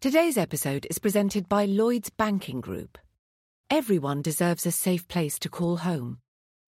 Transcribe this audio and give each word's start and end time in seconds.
Today's 0.00 0.38
episode 0.38 0.86
is 0.88 0.98
presented 0.98 1.46
by 1.46 1.66
Lloyds 1.66 2.08
Banking 2.08 2.62
Group. 2.62 2.96
Everyone 3.68 4.22
deserves 4.22 4.64
a 4.64 4.72
safe 4.72 5.06
place 5.08 5.38
to 5.40 5.50
call 5.50 5.76
home. 5.76 6.20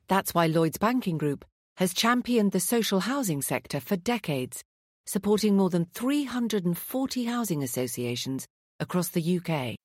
That's 0.07 0.35
why 0.35 0.49
Lloyds 0.49 0.77
Banking 0.77 1.17
Group 1.17 1.47
has 1.79 1.95
championed 1.95 2.53
the 2.53 2.61
social 2.61 3.01
housing 3.01 3.41
sector 3.41 3.81
for 3.81 3.97
decades, 3.97 4.63
supporting 5.07 5.57
more 5.57 5.71
than 5.71 5.87
340 5.95 7.25
housing 7.25 7.63
associations 7.63 8.47
across 8.79 9.09
the 9.09 9.39
UK. 9.39 9.77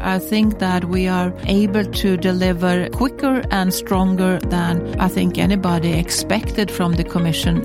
I 0.00 0.20
think 0.20 0.60
that 0.60 0.84
we 0.84 1.08
are 1.08 1.34
able 1.46 1.84
to 1.84 2.16
deliver 2.16 2.88
quicker 2.90 3.42
and 3.50 3.74
stronger 3.74 4.38
than 4.38 4.98
I 5.00 5.08
think 5.08 5.38
anybody 5.38 5.92
expected 5.98 6.70
from 6.70 6.92
the 6.92 7.02
Commission. 7.02 7.62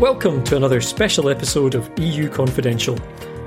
Welcome 0.00 0.42
to 0.44 0.56
another 0.56 0.80
special 0.80 1.28
episode 1.28 1.74
of 1.74 1.90
EU 1.98 2.30
Confidential. 2.30 2.98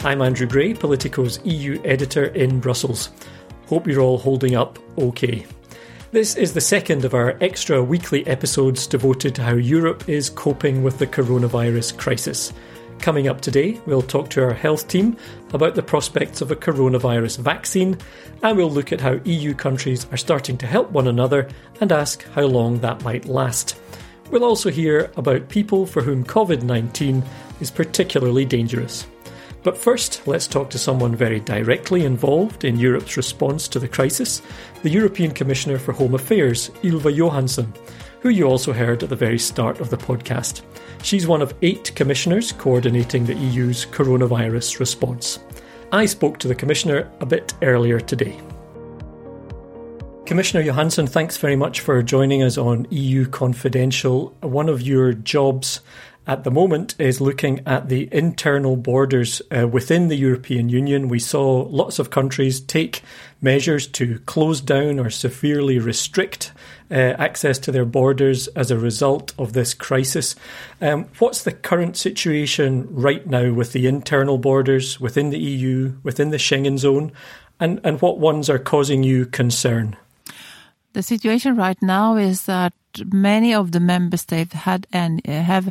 I'm 0.03 0.21
Andrew 0.21 0.45
Gray, 0.45 0.75
Politico's 0.75 1.39
EU 1.43 1.81
editor 1.83 2.25
in 2.25 2.59
Brussels. 2.59 3.09
Hope 3.65 3.87
you're 3.87 4.01
all 4.01 4.19
holding 4.19 4.55
up 4.55 4.77
okay. 4.99 5.47
This 6.11 6.35
is 6.35 6.53
the 6.53 6.61
second 6.61 7.03
of 7.03 7.15
our 7.15 7.35
extra 7.41 7.83
weekly 7.83 8.25
episodes 8.27 8.85
devoted 8.85 9.33
to 9.35 9.43
how 9.43 9.55
Europe 9.55 10.07
is 10.07 10.29
coping 10.29 10.83
with 10.83 10.99
the 10.99 11.07
coronavirus 11.07 11.97
crisis. 11.97 12.53
Coming 12.99 13.27
up 13.27 13.41
today, 13.41 13.79
we'll 13.85 14.01
talk 14.01 14.29
to 14.31 14.43
our 14.43 14.53
health 14.53 14.87
team 14.87 15.15
about 15.53 15.75
the 15.75 15.83
prospects 15.83 16.41
of 16.41 16.51
a 16.51 16.55
coronavirus 16.55 17.39
vaccine, 17.39 17.97
and 18.41 18.57
we'll 18.57 18.71
look 18.71 18.91
at 18.91 19.01
how 19.01 19.19
EU 19.25 19.53
countries 19.53 20.07
are 20.11 20.17
starting 20.17 20.57
to 20.57 20.67
help 20.67 20.89
one 20.91 21.07
another 21.07 21.47
and 21.81 21.91
ask 21.91 22.23
how 22.31 22.45
long 22.45 22.79
that 22.79 23.03
might 23.03 23.25
last. 23.25 23.77
We'll 24.31 24.43
also 24.43 24.71
hear 24.71 25.11
about 25.17 25.49
people 25.49 25.85
for 25.85 26.01
whom 26.01 26.23
COVID 26.23 26.63
19 26.63 27.23
is 27.59 27.69
particularly 27.69 28.43
dangerous. 28.43 29.05
But 29.61 29.77
first, 29.77 30.27
let's 30.27 30.47
talk 30.47 30.69
to 30.71 30.77
someone 30.77 31.15
very 31.15 31.39
directly 31.39 32.05
involved 32.05 32.63
in 32.63 32.79
Europe's 32.79 33.17
response 33.17 33.67
to 33.69 33.79
the 33.79 33.87
crisis 33.87 34.41
the 34.83 34.89
European 34.89 35.31
Commissioner 35.31 35.79
for 35.79 35.91
Home 35.93 36.13
Affairs, 36.13 36.69
Ylva 36.83 37.11
Johansson, 37.11 37.73
who 38.25 38.31
you 38.31 38.45
also 38.45 38.73
heard 38.73 39.03
at 39.03 39.09
the 39.09 39.15
very 39.15 39.37
start 39.37 39.79
of 39.79 39.91
the 39.91 39.97
podcast. 39.97 40.63
She's 41.03 41.27
one 41.27 41.43
of 41.43 41.53
eight 41.61 41.91
commissioners 41.93 42.53
coordinating 42.53 43.23
the 43.23 43.35
EU's 43.35 43.85
coronavirus 43.85 44.79
response. 44.79 45.37
I 45.91 46.07
spoke 46.07 46.39
to 46.39 46.47
the 46.47 46.55
Commissioner 46.55 47.07
a 47.19 47.25
bit 47.27 47.53
earlier 47.61 47.99
today. 47.99 48.35
Commissioner 50.25 50.63
Johansson, 50.63 51.05
thanks 51.05 51.37
very 51.37 51.55
much 51.55 51.81
for 51.81 52.01
joining 52.01 52.41
us 52.41 52.57
on 52.57 52.87
EU 52.89 53.27
Confidential. 53.27 54.35
One 54.41 54.69
of 54.69 54.81
your 54.81 55.13
jobs 55.13 55.81
at 56.25 56.43
the 56.43 56.49
moment 56.49 56.95
is 56.97 57.21
looking 57.21 57.61
at 57.67 57.89
the 57.89 58.09
internal 58.11 58.75
borders 58.75 59.39
uh, 59.55 59.67
within 59.67 60.07
the 60.07 60.15
European 60.15 60.69
Union. 60.69 61.09
We 61.09 61.19
saw 61.19 61.67
lots 61.69 61.99
of 61.99 62.09
countries 62.09 62.59
take 62.59 63.03
measures 63.39 63.85
to 63.89 64.17
close 64.25 64.61
down 64.61 64.97
or 64.97 65.11
severely 65.11 65.77
restrict 65.77 66.51
access 66.93 67.57
to 67.59 67.71
their 67.71 67.85
borders 67.85 68.47
as 68.49 68.71
a 68.71 68.77
result 68.77 69.33
of 69.37 69.53
this 69.53 69.73
crisis. 69.73 70.35
Um, 70.81 71.05
what's 71.19 71.43
the 71.43 71.51
current 71.51 71.97
situation 71.97 72.87
right 72.89 73.25
now 73.25 73.51
with 73.53 73.73
the 73.73 73.87
internal 73.87 74.37
borders 74.37 74.99
within 74.99 75.29
the 75.29 75.39
EU, 75.39 75.95
within 76.03 76.29
the 76.29 76.37
Schengen 76.37 76.77
zone, 76.77 77.11
and, 77.59 77.79
and 77.83 78.01
what 78.01 78.19
ones 78.19 78.49
are 78.49 78.59
causing 78.59 79.03
you 79.03 79.25
concern? 79.25 79.97
The 80.95 81.03
situation 81.03 81.57
right 81.57 81.81
now 81.81 82.15
is 82.15 82.45
that 82.45 82.71
many 83.11 83.53
of 83.53 83.73
the 83.73 83.81
member 83.81 84.15
states 84.15 84.53
had 84.53 84.87
and 84.93 85.19
have 85.27 85.67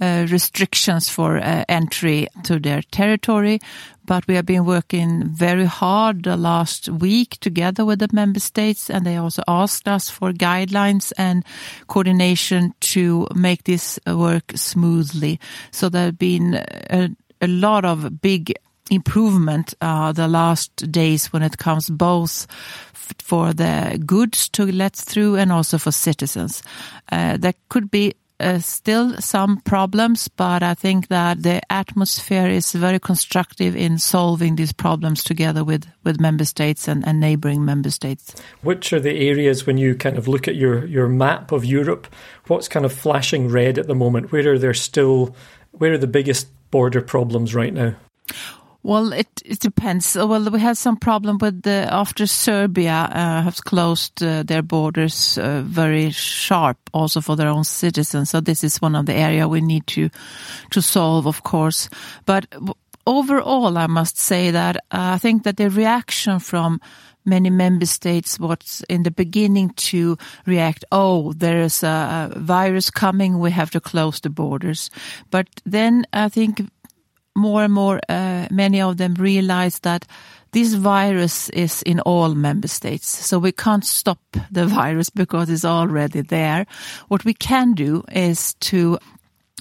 uh, 0.00 0.26
restrictions 0.28 1.08
for 1.08 1.38
uh, 1.38 1.64
entry 1.68 2.26
to 2.42 2.58
their 2.58 2.82
territory, 2.82 3.60
but 4.04 4.26
we 4.26 4.34
have 4.34 4.46
been 4.46 4.64
working 4.64 5.28
very 5.28 5.66
hard 5.66 6.24
the 6.24 6.36
last 6.36 6.88
week 6.88 7.38
together 7.38 7.84
with 7.84 8.00
the 8.00 8.08
member 8.12 8.40
states, 8.40 8.90
and 8.90 9.06
they 9.06 9.16
also 9.16 9.44
asked 9.46 9.86
us 9.86 10.10
for 10.10 10.32
guidelines 10.32 11.12
and 11.16 11.44
coordination 11.86 12.74
to 12.80 13.28
make 13.32 13.62
this 13.62 14.00
work 14.08 14.50
smoothly. 14.56 15.38
So 15.70 15.88
there 15.88 16.06
have 16.06 16.18
been 16.18 16.54
a, 16.90 17.10
a 17.40 17.46
lot 17.46 17.84
of 17.84 18.20
big 18.20 18.52
improvement 18.90 19.74
uh, 19.80 20.12
the 20.12 20.28
last 20.28 20.90
days 20.90 21.32
when 21.32 21.42
it 21.42 21.58
comes 21.58 21.88
both 21.90 22.46
for 23.18 23.52
the 23.52 24.02
goods 24.04 24.48
to 24.50 24.70
let 24.70 24.94
through 24.96 25.36
and 25.36 25.52
also 25.52 25.78
for 25.78 25.92
citizens. 25.92 26.62
Uh, 27.12 27.36
there 27.36 27.54
could 27.68 27.90
be 27.90 28.14
uh, 28.40 28.58
still 28.58 29.16
some 29.20 29.58
problems, 29.60 30.28
but 30.28 30.62
I 30.62 30.74
think 30.74 31.08
that 31.08 31.42
the 31.42 31.60
atmosphere 31.72 32.48
is 32.48 32.72
very 32.72 32.98
constructive 32.98 33.76
in 33.76 33.98
solving 33.98 34.56
these 34.56 34.72
problems 34.72 35.22
together 35.22 35.64
with, 35.64 35.86
with 36.02 36.20
member 36.20 36.44
states 36.44 36.88
and, 36.88 37.06
and 37.06 37.20
neighbouring 37.20 37.64
member 37.64 37.90
states. 37.90 38.34
Which 38.62 38.92
are 38.92 39.00
the 39.00 39.28
areas 39.28 39.66
when 39.66 39.78
you 39.78 39.94
kind 39.94 40.18
of 40.18 40.26
look 40.26 40.48
at 40.48 40.56
your, 40.56 40.84
your 40.86 41.08
map 41.08 41.52
of 41.52 41.64
Europe, 41.64 42.08
what's 42.48 42.68
kind 42.68 42.84
of 42.84 42.92
flashing 42.92 43.48
red 43.48 43.78
at 43.78 43.86
the 43.86 43.94
moment? 43.94 44.32
Where 44.32 44.52
are 44.52 44.58
there 44.58 44.74
still, 44.74 45.34
where 45.70 45.92
are 45.92 45.98
the 45.98 46.06
biggest 46.06 46.48
border 46.70 47.00
problems 47.00 47.54
right 47.54 47.72
now? 47.72 47.94
Well, 48.84 49.14
it, 49.14 49.42
it 49.46 49.60
depends. 49.60 50.14
Well, 50.14 50.50
we 50.50 50.60
had 50.60 50.76
some 50.76 50.98
problem 50.98 51.38
with 51.38 51.62
the 51.62 51.88
after 51.90 52.26
Serbia 52.26 53.08
uh, 53.10 53.42
has 53.42 53.58
closed 53.62 54.22
uh, 54.22 54.42
their 54.42 54.62
borders 54.62 55.38
uh, 55.38 55.62
very 55.64 56.10
sharp, 56.10 56.76
also 56.92 57.22
for 57.22 57.34
their 57.34 57.48
own 57.48 57.64
citizens. 57.64 58.28
So 58.28 58.42
this 58.42 58.62
is 58.62 58.82
one 58.82 58.94
of 58.94 59.06
the 59.06 59.14
area 59.14 59.48
we 59.48 59.62
need 59.62 59.86
to 59.86 60.10
to 60.70 60.82
solve, 60.82 61.26
of 61.26 61.42
course. 61.44 61.88
But 62.26 62.44
overall, 63.06 63.78
I 63.78 63.86
must 63.86 64.18
say 64.18 64.50
that 64.50 64.76
uh, 64.76 65.14
I 65.14 65.18
think 65.18 65.44
that 65.44 65.56
the 65.56 65.70
reaction 65.70 66.38
from 66.38 66.78
many 67.24 67.48
member 67.48 67.86
states 67.86 68.38
was 68.38 68.84
in 68.90 69.02
the 69.02 69.10
beginning 69.10 69.70
to 69.76 70.18
react, 70.44 70.84
oh, 70.92 71.32
there 71.32 71.62
is 71.62 71.82
a 71.82 72.30
virus 72.36 72.90
coming, 72.90 73.38
we 73.38 73.50
have 73.50 73.70
to 73.70 73.80
close 73.80 74.20
the 74.20 74.28
borders. 74.28 74.90
But 75.30 75.48
then 75.64 76.04
I 76.12 76.28
think 76.28 76.68
more 77.36 77.64
and 77.64 77.72
more, 77.72 78.00
uh, 78.08 78.46
many 78.50 78.80
of 78.80 78.96
them 78.96 79.14
realize 79.14 79.80
that 79.80 80.06
this 80.52 80.74
virus 80.74 81.48
is 81.50 81.82
in 81.82 82.00
all 82.00 82.34
member 82.34 82.68
states. 82.68 83.08
So 83.08 83.38
we 83.38 83.50
can't 83.50 83.84
stop 83.84 84.20
the 84.50 84.66
virus 84.80 85.10
because 85.10 85.50
it's 85.50 85.64
already 85.64 86.20
there. 86.20 86.66
What 87.08 87.24
we 87.24 87.34
can 87.34 87.72
do 87.74 88.04
is 88.12 88.54
to 88.60 88.98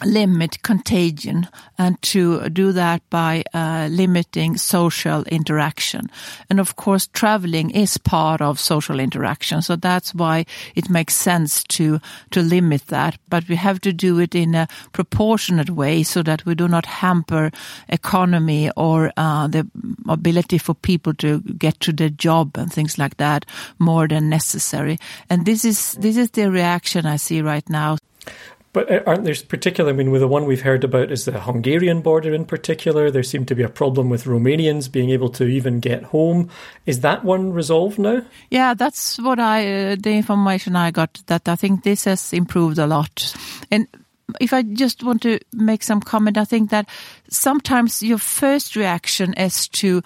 limit 0.03 0.61
contagion 0.63 1.47
and 1.77 2.01
to 2.01 2.49
do 2.49 2.71
that 2.71 3.01
by 3.09 3.43
uh, 3.53 3.87
limiting 3.91 4.57
social 4.57 5.23
interaction. 5.25 6.09
And 6.49 6.59
of 6.59 6.75
course, 6.75 7.07
traveling 7.07 7.69
is 7.69 7.97
part 7.97 8.41
of 8.41 8.59
social 8.59 8.99
interaction. 8.99 9.61
So 9.61 9.75
that's 9.75 10.13
why 10.15 10.45
it 10.75 10.89
makes 10.89 11.15
sense 11.15 11.63
to, 11.65 12.00
to 12.31 12.41
limit 12.41 12.88
that. 12.88 13.18
But 13.29 13.47
we 13.47 13.56
have 13.56 13.79
to 13.81 13.94
do 13.94 14.19
it 14.19 14.33
in 14.33 14.56
a 14.56 14.68
proportionate 14.94 15.69
way 15.69 16.01
so 16.03 16.23
that 16.23 16.45
we 16.45 16.56
do 16.56 16.68
not 16.68 16.85
hamper 16.85 17.51
economy 17.88 18.71
or 18.75 19.12
uh, 19.15 19.47
the 19.47 19.69
ability 20.09 20.57
for 20.57 20.73
people 20.73 21.13
to 21.15 21.39
get 21.41 21.79
to 21.81 21.94
their 21.94 22.09
job 22.09 22.57
and 22.57 22.73
things 22.73 22.97
like 22.97 23.18
that 23.18 23.45
more 23.77 24.07
than 24.07 24.27
necessary. 24.27 24.97
And 25.29 25.45
this 25.45 25.63
is, 25.63 25.94
this 25.94 26.18
is 26.18 26.31
the 26.31 26.50
reaction 26.50 27.06
I 27.06 27.18
see 27.18 27.41
right 27.41 27.68
now. 27.69 27.97
But 28.73 28.91
uh, 28.91 29.03
aren't 29.05 29.23
there 29.23 29.35
particular? 29.47 29.91
I 29.91 29.93
mean, 29.93 30.11
with 30.11 30.21
the 30.21 30.27
one 30.27 30.45
we've 30.45 30.61
heard 30.61 30.83
about 30.83 31.11
is 31.11 31.25
the 31.25 31.39
Hungarian 31.39 32.01
border 32.01 32.33
in 32.33 32.45
particular. 32.45 33.09
There 33.09 33.23
seemed 33.23 33.47
to 33.49 33.55
be 33.55 33.63
a 33.63 33.69
problem 33.69 34.09
with 34.09 34.25
Romanians 34.25 34.91
being 34.91 35.11
able 35.11 35.29
to 35.29 35.45
even 35.45 35.79
get 35.79 36.03
home. 36.03 36.49
Is 36.85 37.01
that 37.01 37.23
one 37.23 37.53
resolved 37.53 37.99
now? 37.99 38.23
Yeah, 38.49 38.73
that's 38.73 39.19
what 39.19 39.39
I 39.39 39.91
uh, 39.91 39.95
the 39.99 40.11
information 40.11 40.75
I 40.75 40.91
got. 40.91 41.21
That 41.27 41.47
I 41.47 41.55
think 41.55 41.83
this 41.83 42.05
has 42.05 42.33
improved 42.33 42.79
a 42.79 42.87
lot. 42.87 43.35
And 43.69 43.87
if 44.41 44.53
I 44.53 44.63
just 44.63 45.03
want 45.03 45.21
to 45.23 45.39
make 45.53 45.83
some 45.83 46.01
comment, 46.01 46.37
I 46.37 46.45
think 46.45 46.69
that 46.71 46.89
sometimes 47.29 48.01
your 48.01 48.17
first 48.17 48.75
reaction 48.75 49.33
is 49.33 49.67
to 49.69 50.01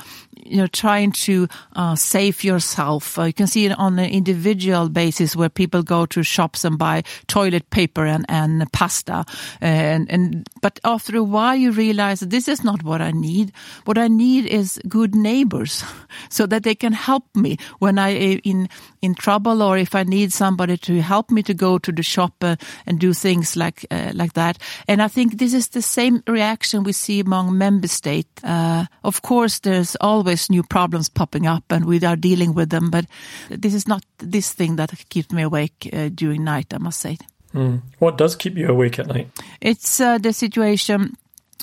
you 0.46 0.58
know, 0.58 0.68
trying 0.68 1.12
to 1.12 1.48
uh, 1.76 1.96
save 1.96 2.44
yourself. 2.44 3.18
Uh, 3.18 3.24
you 3.24 3.34
can 3.34 3.48
see 3.48 3.66
it 3.66 3.78
on 3.78 4.00
an 4.00 4.10
individual 4.10 4.90
basis 4.90 5.36
where 5.36 5.50
people 5.50 5.84
go 5.84 6.06
to 6.06 6.24
shops 6.24 6.64
and 6.64 6.78
buy 6.78 7.04
toilet 7.28 7.70
paper 7.70 8.06
and, 8.06 8.26
and 8.30 8.72
pasta. 8.72 9.26
And, 9.62 10.10
and, 10.12 10.48
but 10.62 10.80
after 10.84 11.18
a 11.18 11.24
while, 11.24 11.56
you 11.56 11.72
realize 11.72 12.20
that 12.20 12.30
this 12.30 12.48
is 12.48 12.64
not 12.64 12.84
what 12.84 13.02
I 13.02 13.12
need. 13.12 13.52
What 13.86 13.98
I 13.98 14.08
need 14.08 14.46
is 14.46 14.80
good 14.88 15.16
neighbors 15.16 15.84
so 16.30 16.46
that 16.46 16.64
they 16.64 16.76
can 16.76 16.94
help 16.94 17.24
me 17.36 17.58
when 17.80 18.00
I 18.00 18.10
in, 18.44 18.70
in 19.02 19.16
trouble 19.16 19.62
or 19.62 19.78
if 19.78 19.96
I 19.96 20.04
need 20.04 20.34
somebody 20.34 20.78
to 20.78 21.02
help 21.02 21.32
me 21.32 21.44
to 21.44 21.54
go 21.54 21.78
to 21.78 21.92
the 21.92 22.04
shop 22.04 22.34
uh, 22.42 22.56
and 22.86 23.00
do 23.00 23.14
things 23.14 23.56
like, 23.56 23.86
uh, 23.92 24.12
like 24.14 24.34
that. 24.34 24.58
And 24.88 25.02
I 25.02 25.08
think 25.08 25.38
this 25.38 25.54
is 25.54 25.70
the 25.70 25.82
same 25.82 26.24
reaction 26.28 26.84
we 26.84 26.94
see 26.94 27.20
among 27.20 27.58
member 27.58 27.88
states. 27.88 28.44
Uh, 28.44 28.86
of 29.04 29.22
course, 29.22 29.60
there's 29.60 29.96
always 30.02 30.27
new 30.50 30.64
problems 30.64 31.10
popping 31.10 31.48
up 31.48 31.64
and 31.70 31.86
we 31.86 32.04
are 32.06 32.16
dealing 32.16 32.54
with 32.54 32.70
them, 32.70 32.90
but 32.90 33.06
this 33.50 33.74
is 33.74 33.88
not 33.88 34.04
this 34.18 34.54
thing 34.54 34.76
that 34.76 34.92
keeps 35.10 35.32
me 35.32 35.44
awake 35.44 35.90
uh, 35.94 36.10
during 36.14 36.44
night, 36.44 36.74
I 36.74 36.78
must 36.78 37.00
say. 37.00 37.18
Mm. 37.54 37.82
What 38.00 38.18
does 38.18 38.36
keep 38.36 38.58
you 38.58 38.68
awake 38.68 39.00
at 39.00 39.08
night? 39.08 39.30
It's 39.62 40.00
uh, 40.00 40.18
the 40.18 40.34
situation 40.34 41.16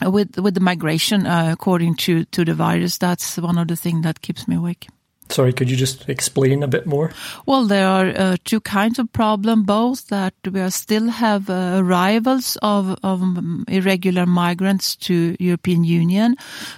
with 0.02 0.38
with 0.38 0.54
the 0.54 0.60
migration, 0.60 1.26
uh, 1.26 1.50
according 1.52 1.96
to 1.96 2.24
to 2.24 2.44
the 2.44 2.54
virus. 2.54 2.98
That's 2.98 3.36
one 3.38 3.58
of 3.58 3.68
the 3.68 3.76
things 3.76 4.02
that 4.02 4.20
keeps 4.20 4.48
me 4.48 4.56
awake. 4.56 4.88
Sorry, 5.34 5.52
could 5.52 5.68
you 5.68 5.76
just 5.76 6.08
explain 6.08 6.62
a 6.62 6.68
bit 6.68 6.86
more? 6.86 7.10
Well, 7.44 7.66
there 7.66 7.88
are 7.88 8.06
uh, 8.06 8.36
two 8.44 8.60
kinds 8.60 9.00
of 9.00 9.12
problem. 9.12 9.64
Both 9.64 10.06
that 10.06 10.34
we 10.48 10.60
are 10.60 10.70
still 10.70 11.08
have 11.08 11.50
uh, 11.50 11.80
arrivals 11.82 12.56
of, 12.62 12.96
of 13.02 13.20
irregular 13.66 14.26
migrants 14.26 14.94
to 15.10 15.36
European 15.40 15.82
Union, 15.82 16.36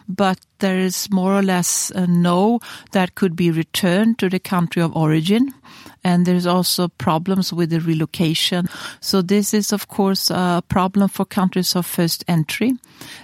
but 0.08 0.38
there 0.61 0.79
is 0.79 1.11
more 1.11 1.35
or 1.35 1.43
less 1.43 1.93
a 1.94 2.06
no 2.06 2.61
that 2.93 3.14
could 3.14 3.37
be 3.37 3.50
returned 3.50 4.19
to 4.20 4.31
the 4.31 4.41
country 4.41 4.81
of 4.81 4.97
origin. 4.97 5.52
And 6.06 6.25
there's 6.25 6.47
also 6.47 6.87
problems 6.87 7.53
with 7.53 7.70
the 7.70 7.81
relocation. 7.81 8.69
So 9.00 9.23
this 9.23 9.53
is, 9.53 9.73
of 9.73 9.88
course, 9.88 10.31
a 10.31 10.62
problem 10.69 11.08
for 11.08 11.25
countries 11.26 11.75
of 11.75 11.85
first 11.85 12.25
entry. 12.29 12.75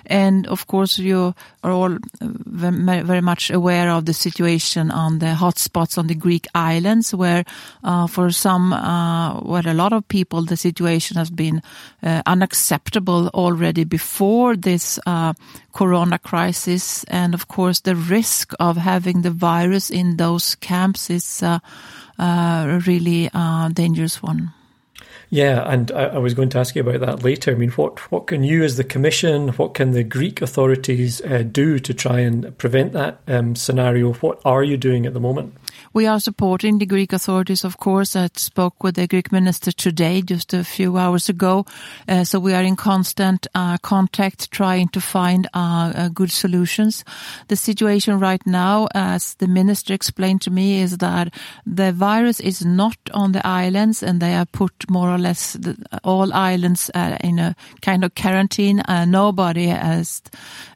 And 0.07 0.49
of 0.49 0.67
course, 0.67 0.99
you 0.99 1.33
are 1.63 1.71
all 1.71 1.97
very 2.21 3.21
much 3.21 3.51
aware 3.51 3.89
of 3.89 4.05
the 4.05 4.13
situation 4.13 4.91
on 4.91 5.21
the 5.21 5.35
hotspots 5.39 5.97
on 5.97 6.09
the 6.09 6.17
Greek 6.17 6.47
islands, 6.55 7.15
where 7.15 7.45
uh, 7.85 8.09
for 8.09 8.33
some, 8.33 8.73
uh, 8.73 9.39
where 9.41 9.67
a 9.67 9.75
lot 9.75 9.93
of 9.93 10.09
people, 10.09 10.45
the 10.45 10.57
situation 10.57 11.17
has 11.17 11.31
been 11.31 11.63
uh, 12.03 12.23
unacceptable 12.27 13.29
already 13.29 13.85
before 13.85 14.57
this 14.57 14.99
uh, 15.07 15.35
corona 15.73 16.19
crisis. 16.19 17.05
And 17.05 17.33
of 17.33 17.47
course, 17.47 17.81
the 17.81 17.95
risk 17.95 18.53
of 18.59 18.77
having 18.77 19.23
the 19.23 19.31
virus 19.31 19.89
in 19.89 20.17
those 20.17 20.57
camps 20.57 21.11
is 21.11 21.43
uh, 21.43 21.61
really 22.85 23.29
uh, 23.35 23.69
dangerous 23.69 24.23
one. 24.23 24.53
Yeah, 25.33 25.63
and 25.67 25.91
I, 25.93 26.09
I, 26.09 26.19
was 26.19 26.35
going 26.35 26.51
to 26.51 26.59
ask 26.59 26.77
you 26.77 26.83
about 26.83 27.01
that 27.01 27.25
later. 27.25 27.53
I 27.53 27.55
mean, 27.55 27.71
what 27.71 28.13
what 28.13 28.27
can 28.27 28.45
you, 28.45 28.65
as 28.65 28.77
the 28.77 28.85
Commission, 28.85 29.49
what 29.53 29.73
can 29.73 29.93
the 29.93 30.05
Greek 30.05 30.43
authorities 30.43 31.23
uh, 31.23 31.43
do 31.51 31.79
to 31.79 31.95
try 31.95 32.21
and 32.21 32.55
prevent 32.59 32.93
that 32.93 33.23
um, 33.27 33.57
scenario? 33.57 34.13
What 34.13 34.43
are 34.45 34.63
you 34.63 34.77
doing 34.77 35.07
at 35.07 35.15
the 35.15 35.21
moment? 35.21 35.57
We 35.95 36.07
are 36.07 36.21
supporting 36.21 36.79
the 36.79 36.87
Greek 36.87 37.13
authorities, 37.13 37.65
of 37.65 37.79
course. 37.79 38.15
I 38.15 38.29
spoke 38.35 38.83
with 38.83 38.97
the 38.97 39.07
Greek 39.07 39.33
minister 39.33 39.73
today, 39.73 40.23
just 40.23 40.53
a 40.53 40.65
few 40.65 40.97
hours 40.97 41.29
ago. 41.29 41.65
Uh, 42.09 42.25
so 42.25 42.39
we 42.39 42.53
are 42.55 42.63
in 42.63 42.77
constant 42.77 43.47
uh, 43.55 43.79
contact, 43.79 44.51
trying 44.51 44.89
to 44.89 45.01
find 45.01 45.49
uh, 45.55 45.93
uh 45.95 46.09
good 46.09 46.31
solutions. 46.31 47.05
The 47.49 47.57
situation 47.57 48.19
right 48.19 48.47
now, 48.47 48.89
as 48.95 49.35
the 49.35 49.49
minister 49.49 49.95
explained 49.95 50.43
to 50.43 50.51
me, 50.51 50.81
is 50.81 50.99
that 50.99 51.33
the 51.67 51.93
virus 51.93 52.41
is 52.41 52.65
not 52.65 52.97
on 53.15 53.33
the 53.33 53.47
islands, 53.47 54.03
and 54.03 54.21
they 54.21 54.33
have 54.33 54.53
put 54.53 54.91
more 54.91 55.11
or 55.11 55.22
less 55.23 55.55
the, 55.55 55.77
all 56.05 56.33
islands 56.33 56.91
are 56.95 57.17
in 57.23 57.39
a 57.39 57.55
kind 57.81 58.05
of 58.05 58.15
quarantine. 58.15 58.81
Uh, 58.89 59.05
nobody 59.05 59.67
has 59.67 60.23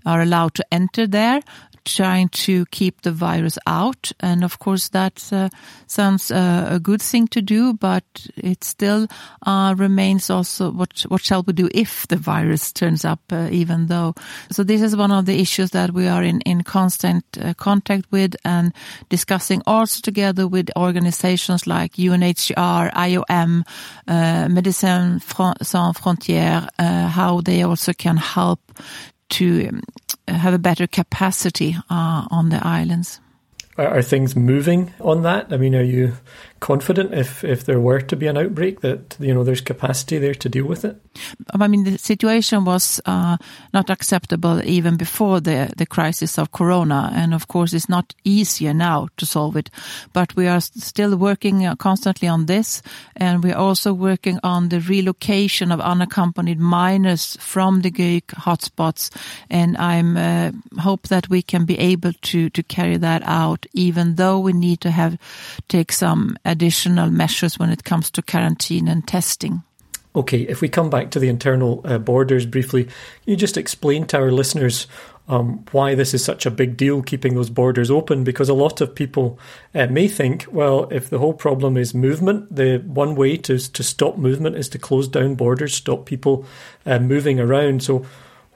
are 0.05 0.23
allowed 0.23 0.55
to 0.55 0.65
enter 0.73 1.07
there 1.07 1.43
trying 1.87 2.29
to 2.29 2.67
keep 2.67 3.03
the 3.03 3.13
virus 3.13 3.59
out. 3.67 4.13
And 4.21 4.45
of 4.45 4.59
course, 4.59 4.89
that 4.91 5.33
uh, 5.33 5.49
sounds 5.87 6.31
uh, 6.31 6.69
a 6.71 6.81
good 6.81 7.01
thing 7.01 7.29
to 7.29 7.41
do, 7.41 7.73
but 7.73 8.05
it 8.37 8.65
still 8.65 9.07
uh, 9.47 9.75
remains 9.79 10.29
also 10.29 10.71
what 10.71 11.05
what 11.09 11.23
shall 11.23 11.43
we 11.43 11.53
do 11.53 11.69
if 11.73 12.07
the 12.09 12.17
virus 12.17 12.73
turns 12.73 13.05
up, 13.05 13.21
uh, 13.33 13.49
even 13.51 13.87
though. 13.87 14.15
So 14.51 14.65
this 14.65 14.83
is 14.83 14.97
one 14.97 15.13
of 15.13 15.27
the 15.27 15.41
issues 15.41 15.71
that 15.71 15.93
we 15.93 16.09
are 16.09 16.23
in 16.23 16.41
in 16.43 16.63
constant 16.63 17.25
uh, 17.41 17.55
contact 17.55 18.07
with 18.11 18.37
and 18.45 18.73
discussing 19.09 19.63
also 19.67 20.01
together 20.01 20.49
with 20.49 20.71
organizations 20.77 21.67
like 21.67 21.93
UNHCR, 21.93 22.93
IOM, 22.93 23.63
uh, 24.09 24.49
Médecins 24.49 25.23
Sans 25.63 25.97
Frontières, 25.97 26.69
how 26.79 27.41
they 27.41 27.63
also 27.63 27.93
can 27.93 28.17
help 28.17 28.61
to 29.31 29.69
um, 29.69 29.83
have 30.29 30.55
a 30.55 30.59
better 30.59 30.87
capacity 30.87 31.77
uh, 31.91 32.27
on 32.31 32.49
the 32.49 32.65
islands. 32.67 33.21
Are, 33.79 33.99
are, 33.99 34.03
things 34.03 34.35
moving 34.35 34.93
on 35.01 35.23
that? 35.23 35.53
I 35.53 35.57
mean, 35.57 35.75
are 35.75 35.83
you 35.83 36.15
confident 36.61 37.13
if 37.15 37.45
if 37.45 37.65
there 37.65 37.81
were 37.81 38.01
to 38.01 38.17
be 38.17 38.27
an 38.27 38.37
outbreak 38.37 38.81
that 38.81 39.17
you 39.21 39.35
know 39.35 39.45
there's 39.45 39.61
capacity 39.61 40.19
there 40.19 40.35
to 40.35 40.49
deal 40.49 40.65
with 40.65 40.85
it? 40.85 40.97
I 41.61 41.69
mean, 41.69 41.85
the 41.85 41.99
situation 41.99 42.65
was 42.65 43.01
uh, 43.07 43.37
not 43.73 43.91
acceptable 43.91 44.61
even 44.65 44.97
before 44.97 45.41
the 45.41 45.73
the 45.77 45.87
crisis 45.87 46.39
of 46.39 46.53
Corona, 46.53 47.11
and 47.15 47.35
of 47.35 47.49
course, 47.49 47.73
it's 47.73 47.89
not 47.89 48.15
easier 48.25 48.75
now 48.75 49.09
to 49.17 49.27
solve 49.27 49.57
it. 49.57 49.71
But 50.13 50.35
we 50.37 50.47
are 50.47 50.61
still 50.61 51.17
working 51.17 51.67
uh, 51.67 51.77
constantly 51.77 52.29
on 52.29 52.47
this, 52.47 52.83
and 53.17 53.45
we're 53.45 53.57
also 53.57 53.93
working 53.93 54.39
on 54.43 54.69
the 54.69 54.81
relocation 54.81 55.73
of 55.73 55.81
unaccompanied 55.81 56.61
minors 56.61 57.37
from 57.41 57.83
the 57.83 57.91
Greek 57.91 58.27
hotspots. 58.29 59.11
And 59.51 59.77
I'm 59.77 60.17
uh, 60.17 60.53
hope 60.81 61.09
that 61.09 61.29
we 61.29 61.43
can 61.43 61.65
be 61.65 61.79
able 61.79 62.13
to 62.13 62.51
to 62.51 62.63
carry 62.63 62.97
that 62.99 63.23
out, 63.25 63.67
even 63.73 64.17
though 64.17 64.39
we 64.39 64.53
need 64.53 64.81
to 64.81 64.91
have 64.91 65.19
take 65.69 65.93
some 65.93 66.37
additional 66.47 67.11
measures 67.11 67.59
when 67.59 67.71
it 67.71 67.85
comes 67.85 68.11
to 68.13 68.23
quarantine 68.23 68.89
and 68.89 69.07
testing. 69.07 69.63
Okay, 70.17 70.41
if 70.43 70.63
we 70.63 70.69
come 70.71 70.89
back 70.89 71.11
to 71.11 71.19
the 71.19 71.29
internal 71.29 71.83
uh, 71.85 71.99
borders 71.99 72.47
briefly, 72.47 72.85
can 72.85 72.95
you 73.27 73.37
just 73.37 73.59
explain 73.59 74.07
to 74.07 74.17
our 74.17 74.33
listeners 74.33 74.87
um, 75.29 75.65
why 75.73 75.95
this 75.95 76.15
is 76.15 76.25
such 76.25 76.47
a 76.47 76.51
big 76.51 76.79
deal, 76.79 77.03
keeping 77.03 77.35
those 77.35 77.51
borders 77.51 77.91
open? 77.91 78.25
Because 78.25 78.49
a 78.49 78.55
lot 78.55 78.81
of 78.81 78.95
people 78.95 79.39
uh, 79.75 79.89
may 79.89 80.09
think, 80.09 80.47
well, 80.51 80.89
if 80.91 81.11
the 81.11 81.19
whole 81.19 81.35
problem 81.35 81.77
is 81.77 81.93
movement, 81.93 82.55
the 82.55 82.79
one 82.79 83.15
way 83.15 83.37
to 83.37 83.59
to 83.59 83.83
stop 83.83 84.17
movement 84.17 84.57
is 84.57 84.71
to 84.71 84.79
close 84.79 85.07
down 85.07 85.35
borders, 85.35 85.75
stop 85.75 86.07
people 86.07 86.47
uh, 86.87 86.99
moving 86.99 87.39
around. 87.39 87.83
So, 87.83 88.07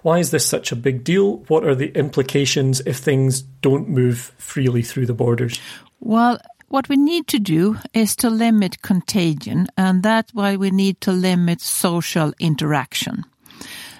why 0.00 0.18
is 0.18 0.30
this 0.30 0.46
such 0.46 0.72
a 0.72 0.76
big 0.76 1.04
deal? 1.04 1.38
What 1.48 1.64
are 1.64 1.74
the 1.74 1.92
implications 1.92 2.80
if 2.86 2.96
things 2.96 3.42
don't 3.42 3.86
move 3.86 4.32
freely 4.38 4.80
through 4.80 5.04
the 5.04 5.12
borders? 5.12 5.60
Well, 6.00 6.40
what 6.70 6.88
we 6.88 6.96
need 6.96 7.26
to 7.26 7.38
do 7.38 7.76
is 7.92 8.14
to 8.16 8.30
limit 8.30 8.80
contagion, 8.80 9.66
and 9.76 10.02
that's 10.02 10.32
why 10.32 10.56
we 10.56 10.70
need 10.70 11.00
to 11.00 11.10
limit 11.10 11.60
social 11.60 12.32
interaction. 12.38 13.24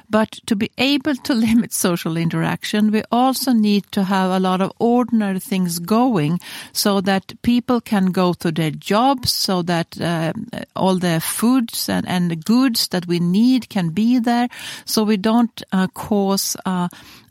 But 0.09 0.33
to 0.47 0.57
be 0.57 0.71
able 0.79 1.17
to 1.17 1.35
limit 1.47 1.73
social 1.73 2.17
interaction, 2.17 2.93
we 2.93 3.03
also 3.11 3.53
need 3.53 3.91
to 3.93 4.05
have 4.05 4.31
a 4.31 4.41
lot 4.41 4.61
of 4.61 4.73
ordinary 4.79 5.41
things 5.41 5.81
going 5.81 6.41
so 6.73 7.01
that 7.01 7.35
people 7.43 7.81
can 7.81 8.07
go 8.07 8.35
to 8.35 8.53
their 8.53 8.71
jobs, 8.71 9.33
so 9.33 9.63
that 9.63 10.01
uh, 10.01 10.33
all 10.77 10.97
the 10.97 11.21
foods 11.21 11.89
and, 11.89 12.09
and 12.09 12.31
the 12.31 12.37
goods 12.37 12.89
that 12.89 13.07
we 13.07 13.19
need 13.19 13.69
can 13.69 13.91
be 13.91 14.21
there, 14.21 14.49
so 14.85 15.03
we 15.03 15.17
don't 15.17 15.63
uh, 15.73 15.89
cause 15.89 16.57
uh, 16.65 16.89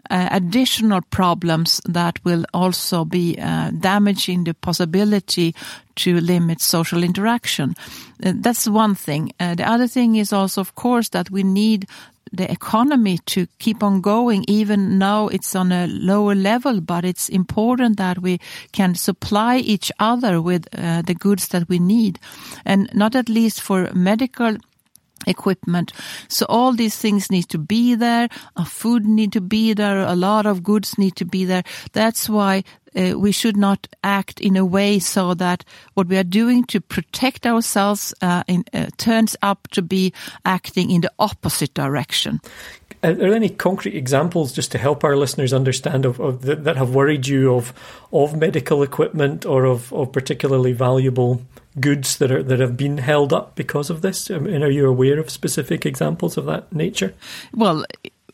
additional 0.10 1.02
problems 1.10 1.82
that 1.86 2.20
will 2.26 2.46
also 2.54 3.06
be 3.06 3.38
uh, 3.38 3.72
damaging 3.80 4.44
the 4.44 4.54
possibility 4.54 5.54
to 5.96 6.20
limit 6.20 6.62
social 6.62 7.04
interaction. 7.04 7.76
Uh, 8.24 8.34
that's 8.36 8.68
one 8.68 8.96
thing. 8.96 9.32
Uh, 9.40 9.56
the 9.56 9.70
other 9.70 9.88
thing 9.88 10.16
is 10.16 10.34
also, 10.34 10.62
of 10.62 10.76
course, 10.76 11.10
that 11.10 11.30
we 11.30 11.44
need 11.44 11.88
the 12.32 12.52
economy 12.52 13.18
to 13.26 13.48
keep 13.60 13.84
on 13.84 14.02
going, 14.02 14.46
even 14.48 14.98
now 14.98 15.28
it's 15.28 15.56
on 15.56 15.72
a 15.72 15.88
lower 15.88 16.36
level, 16.36 16.82
but 16.82 17.06
it's 17.06 17.30
important 17.30 17.98
that 17.98 18.20
we 18.20 18.40
can 18.72 18.96
supply 18.96 19.58
each 19.58 19.92
other 20.00 20.42
with 20.42 20.68
uh, 20.78 21.02
the 21.02 21.16
goods 21.16 21.48
that 21.50 21.68
we 21.70 21.80
need. 21.80 22.20
And 22.66 22.90
not 22.94 23.16
at 23.16 23.30
least 23.30 23.62
for 23.62 23.90
medical 23.94 24.58
equipment. 25.28 25.94
So 26.28 26.46
all 26.50 26.74
these 26.74 26.98
things 26.98 27.32
need 27.32 27.50
to 27.50 27.58
be 27.58 27.96
there. 27.96 28.30
Our 28.56 28.66
food 28.66 29.06
need 29.06 29.34
to 29.34 29.42
be 29.42 29.74
there. 29.74 30.00
A 30.00 30.16
lot 30.16 30.46
of 30.46 30.64
goods 30.64 30.98
need 30.98 31.16
to 31.18 31.26
be 31.26 31.46
there. 31.46 31.64
That's 31.94 32.30
why 32.30 32.64
uh, 32.96 33.14
we 33.18 33.32
should 33.32 33.58
not 33.58 33.88
act 34.04 34.40
in 34.40 34.56
a 34.56 34.66
way 34.66 35.00
so 35.00 35.34
that 35.36 35.64
what 35.94 36.08
we 36.08 36.18
are 36.18 36.24
doing 36.24 36.64
to 36.66 36.82
protect 36.82 37.46
ourselves 37.46 38.14
uh, 38.22 38.44
in, 38.48 38.64
uh, 38.74 38.88
turns 38.98 39.36
up 39.42 39.68
to 39.70 39.82
be 39.82 40.14
acting 40.46 40.92
in 40.92 41.02
the 41.02 41.12
opposite 41.20 41.74
direction. 41.74 42.42
Are 43.02 43.14
there 43.14 43.34
any 43.34 43.50
concrete 43.50 43.96
examples 43.96 44.52
just 44.52 44.72
to 44.74 44.78
help 44.78 45.04
our 45.04 45.16
listeners 45.16 45.54
understand 45.54 46.06
of, 46.06 46.20
of 46.20 46.42
that 46.42 46.76
have 46.76 46.94
worried 46.94 47.28
you 47.28 47.56
of 47.56 47.74
of 48.12 48.36
medical 48.36 48.84
equipment 48.84 49.46
or 49.46 49.66
of, 49.66 49.94
of 49.94 50.12
particularly 50.12 50.74
valuable 50.74 51.42
goods 51.80 52.18
that 52.18 52.32
are 52.32 52.44
that 52.44 52.60
have 52.60 52.78
been 52.78 53.00
held 53.00 53.34
up 53.34 53.56
because 53.56 53.90
of 53.90 54.02
this? 54.02 54.30
Um, 54.30 54.46
I 54.46 54.50
mean, 54.52 54.64
are 54.64 54.70
you 54.70 54.88
aware 54.88 55.20
of 55.20 55.30
specific 55.30 55.86
examples 55.86 56.38
of 56.38 56.46
that 56.46 56.72
nature? 56.74 57.14
Well, 57.54 57.86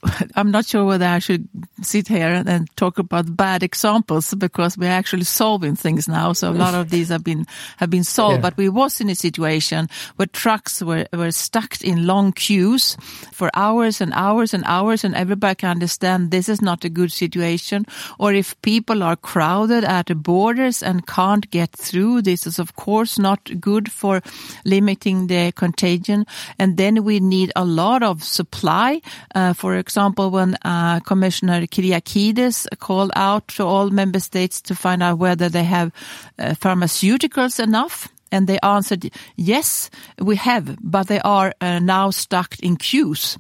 I'm 0.36 0.52
not 0.52 0.66
sure 0.66 0.86
whether 0.86 1.06
I 1.06 1.20
should 1.20 1.48
sit 1.82 2.08
here 2.08 2.44
and 2.46 2.76
talk 2.76 2.98
about 3.00 3.36
bad 3.36 3.64
examples 3.64 4.34
because 4.34 4.78
we're 4.78 4.90
actually 4.90 5.24
solving 5.24 5.76
things 5.76 6.08
now. 6.08 6.34
So 6.34 6.52
a 6.52 6.54
lot 6.54 6.74
of 6.74 6.90
these 6.90 7.10
have 7.10 7.24
been 7.24 7.46
have 7.78 7.90
been 7.90 8.04
solved. 8.04 8.38
Yeah. 8.38 8.42
But 8.42 8.58
we 8.58 8.70
was 8.70 9.02
in 9.02 9.10
a 9.10 9.16
situation 9.16 9.90
where 10.16 10.28
trucks 10.28 10.82
were 10.82 11.06
were 11.14 11.32
stuck 11.32 11.82
in 11.82 12.06
long 12.06 12.32
queues 12.32 12.98
for 13.32 13.50
hours 13.54 14.02
and 14.02 14.14
hours 14.14 14.54
and 14.54 14.64
hours, 14.66 15.04
and 15.04 15.16
everybody 15.16 15.56
can 15.56 15.70
understand 15.70 16.32
this 16.32 16.50
is 16.50 16.62
not 16.62 16.86
a 16.86 16.90
good 16.90 17.12
situation. 17.12 17.86
Or 18.20 18.34
if 18.34 18.60
people 18.62 19.04
are 19.04 19.16
crowded 19.16 19.84
at 19.84 20.08
the 20.08 20.16
borders 20.16 20.84
and 20.84 21.08
can't 21.08 21.50
get 21.52 21.72
through, 21.72 22.22
this 22.22 22.48
is 22.48 22.60
of 22.60 22.76
course 22.76 23.18
not 23.20 23.60
good 23.60 23.92
for 23.92 24.22
limiting 24.66 25.28
the 25.28 25.52
contagion. 25.56 26.26
And 26.60 26.78
then 26.78 27.04
we 27.04 27.20
need 27.20 27.52
a 27.56 27.66
lot 27.66 28.04
of 28.04 28.24
supply. 28.24 29.02
Uh, 29.34 29.54
for 29.54 29.76
example 29.76 29.95
example, 29.96 30.30
when 30.30 30.58
uh, 30.66 31.00
Commissioner 31.00 31.66
Kyriakides 31.68 32.68
called 32.80 33.12
out 33.16 33.48
to 33.56 33.64
all 33.64 33.90
member 33.90 34.20
states 34.20 34.62
to 34.64 34.76
find 34.76 35.02
out 35.02 35.20
whether 35.20 35.48
they 35.48 35.64
have 35.64 35.94
uh, 36.38 36.54
pharmaceuticals 36.60 37.64
enough. 37.64 38.10
And 38.30 38.46
they 38.46 38.60
answered, 38.60 39.10
yes, 39.38 39.90
we 40.20 40.36
have, 40.36 40.78
but 40.82 41.08
they 41.08 41.22
are 41.22 41.54
uh, 41.62 41.80
now 41.80 42.10
stuck 42.10 42.60
in 42.60 42.76
queues. 42.76 43.38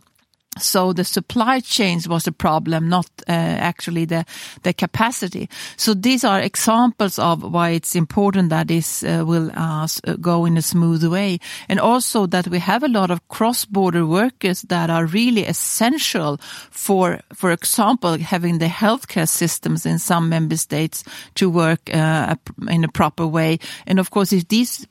So 0.57 0.93
the 0.93 1.03
supply 1.03 1.59
chains 1.59 2.07
was 2.07 2.27
a 2.27 2.31
problem, 2.31 2.88
not 2.89 3.07
uh, 3.27 3.31
actually 3.31 4.05
the 4.05 4.25
the 4.63 4.74
capacity. 4.74 5.50
So 5.75 5.93
these 5.93 6.24
are 6.24 6.39
examples 6.39 7.19
of 7.19 7.43
why 7.43 7.71
it's 7.71 7.95
important 7.95 8.50
that 8.50 8.67
this 8.67 9.03
uh, 9.03 9.24
will 9.25 9.51
uh, 9.55 9.88
uh, 10.07 10.15
go 10.21 10.45
in 10.45 10.57
a 10.57 10.62
smooth 10.62 11.03
way, 11.03 11.39
and 11.67 11.79
also 11.79 12.27
that 12.27 12.47
we 12.47 12.59
have 12.59 12.83
a 12.83 12.89
lot 12.89 13.12
of 13.12 13.27
cross-border 13.27 14.05
workers 14.05 14.62
that 14.62 14.89
are 14.89 15.05
really 15.05 15.45
essential 15.45 16.38
for, 16.71 17.19
for 17.33 17.51
example, 17.51 18.17
having 18.17 18.59
the 18.59 18.67
healthcare 18.67 19.27
systems 19.27 19.85
in 19.85 20.00
some 20.00 20.29
member 20.29 20.57
states 20.57 21.03
to 21.33 21.50
work 21.50 21.93
uh, 21.93 22.35
in 22.69 22.83
a 22.83 22.91
proper 22.91 23.27
way. 23.27 23.59
And 23.88 24.00
of 24.00 24.09
course, 24.09 24.31
if 24.31 24.47
these 24.47 24.88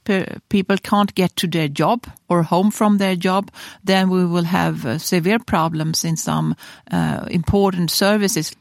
people 0.48 0.76
can't 0.78 1.14
get 1.14 1.36
to 1.36 1.46
their 1.46 1.68
job 1.68 2.06
or 2.28 2.42
home 2.42 2.70
from 2.70 2.98
their 2.98 3.16
job, 3.16 3.50
then 3.84 4.10
we 4.10 4.26
will 4.26 4.44
have 4.44 4.86
uh, 4.86 4.98
severe 4.98 5.38
problems 5.54 6.04
in 6.04 6.16
some 6.16 6.56
uh, 6.90 7.28
important 7.30 7.88
services. 7.88 8.56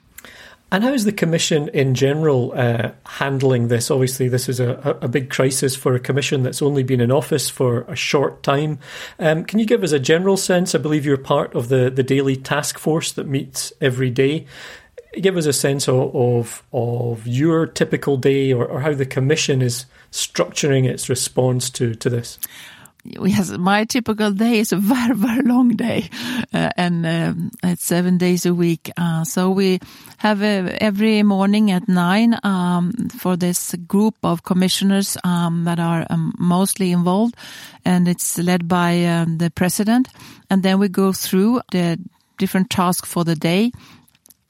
And 0.72 0.84
how 0.84 0.94
is 0.94 1.06
the 1.06 1.12
Commission 1.12 1.70
in 1.70 1.96
general 1.96 2.54
uh, 2.56 2.92
handling 3.04 3.68
this? 3.68 3.90
Obviously, 3.90 4.28
this 4.28 4.48
is 4.48 4.60
a, 4.60 4.96
a, 5.02 5.08
big 5.08 5.32
crisis 5.32 5.76
for 5.76 5.96
a 5.96 6.00
Commission 6.00 6.44
that's 6.44 6.62
only 6.62 6.84
been 6.84 7.02
in 7.02 7.12
office 7.12 7.50
for 7.50 7.82
a 7.88 7.96
short 7.96 8.44
time. 8.44 8.78
Um, 9.18 9.44
can 9.44 9.58
you 9.58 9.66
give 9.66 9.84
us 9.84 9.92
a 9.92 9.98
general 9.98 10.38
sense? 10.38 10.76
I 10.76 10.78
believe 10.78 11.04
you're 11.04 11.18
part 11.18 11.56
of 11.56 11.70
the, 11.70 11.90
the 11.90 12.04
daily 12.04 12.36
task 12.36 12.78
force 12.78 13.12
that 13.14 13.26
meets 13.26 13.74
every 13.82 14.12
day. 14.12 14.46
Give 15.20 15.36
us 15.36 15.48
a 15.48 15.54
sense 15.54 15.88
of, 15.88 16.16
of, 16.16 16.64
of 16.74 17.26
your 17.26 17.66
typical 17.66 18.18
day 18.18 18.54
or, 18.54 18.68
or 18.68 18.82
how 18.82 18.94
the 18.94 19.08
Commission 19.08 19.64
is 19.64 19.88
structuring 20.12 20.88
its 20.88 21.10
response 21.10 21.72
to, 21.72 21.96
to 21.96 22.08
this 22.08 22.38
has 23.32 23.52
my 23.58 23.86
typical 23.86 24.32
day 24.32 24.60
is 24.60 24.72
a 24.72 24.78
very 24.94 25.16
very 25.16 25.42
long 25.42 25.70
day 25.70 26.10
uh, 26.54 26.70
and 26.78 27.06
um, 27.06 27.52
it's 27.64 27.84
seven 27.84 28.18
days 28.18 28.46
a 28.46 28.54
week. 28.54 28.92
Uh, 28.98 29.24
so 29.24 29.50
we 29.50 29.80
have 30.18 30.42
uh, 30.42 30.72
every 30.80 31.24
morning 31.24 31.72
at 31.72 31.88
nine 31.88 32.38
um, 32.44 32.94
for 33.10 33.36
this 33.36 33.76
group 33.88 34.16
of 34.24 34.44
commissioners 34.44 35.18
um, 35.24 35.66
that 35.66 35.80
are 35.80 36.06
um, 36.10 36.34
mostly 36.40 36.92
involved 36.92 37.36
and 37.86 38.08
it's 38.08 38.38
led 38.38 38.68
by 38.68 39.04
um, 39.06 39.38
the 39.38 39.52
president. 39.52 40.08
And 40.50 40.64
then 40.64 40.80
we 40.80 40.88
go 40.88 41.12
through 41.12 41.62
the 41.72 42.00
different 42.38 42.70
tasks 42.70 43.08
for 43.08 43.24
the 43.24 43.36
day 43.36 43.72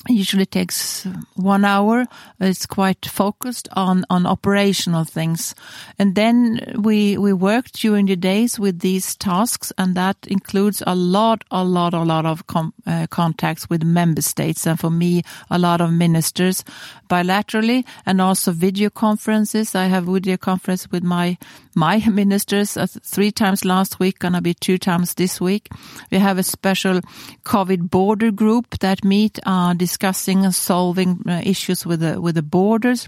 usually 0.09 0.45
takes 0.45 1.07
one 1.35 1.63
hour. 1.63 2.05
It's 2.39 2.65
quite 2.65 3.05
focused 3.05 3.69
on, 3.73 4.05
on 4.09 4.25
operational 4.25 5.05
things. 5.05 5.55
And 5.97 6.15
then 6.15 6.73
we, 6.77 7.17
we 7.17 7.33
work 7.33 7.71
during 7.71 8.07
the 8.07 8.15
days 8.15 8.59
with 8.59 8.79
these 8.79 9.15
tasks 9.15 9.71
and 9.77 9.95
that 9.95 10.17
includes 10.27 10.83
a 10.85 10.95
lot, 10.95 11.43
a 11.51 11.63
lot, 11.63 11.93
a 11.93 12.01
lot 12.03 12.25
of 12.25 12.47
com, 12.47 12.73
uh, 12.85 13.07
contacts 13.09 13.69
with 13.69 13.83
member 13.83 14.21
states. 14.21 14.67
And 14.67 14.79
for 14.79 14.89
me, 14.89 15.23
a 15.49 15.57
lot 15.57 15.79
of 15.79 15.91
ministers 15.91 16.63
bilaterally 17.09 17.85
and 18.05 18.19
also 18.19 18.51
video 18.51 18.89
conferences. 18.89 19.75
I 19.75 19.85
have 19.85 20.05
video 20.05 20.37
conference 20.37 20.91
with 20.91 21.03
my, 21.03 21.37
my 21.75 22.03
ministers 22.11 22.75
uh, 22.75 22.87
three 22.87 23.31
times 23.31 23.63
last 23.63 23.99
week, 23.99 24.19
gonna 24.19 24.41
be 24.41 24.53
two 24.53 24.77
times 24.77 25.13
this 25.13 25.39
week. 25.39 25.69
We 26.11 26.17
have 26.17 26.37
a 26.37 26.43
special 26.43 27.01
COVID 27.45 27.89
border 27.89 28.31
group 28.31 28.79
that 28.79 29.05
meet, 29.05 29.39
uh, 29.45 29.73
discussing 29.93 30.43
and 30.43 30.55
solving 30.55 31.21
uh, 31.27 31.41
issues 31.45 31.85
with 31.85 31.99
the, 31.99 32.19
with 32.19 32.35
the 32.35 32.41
borders 32.41 33.07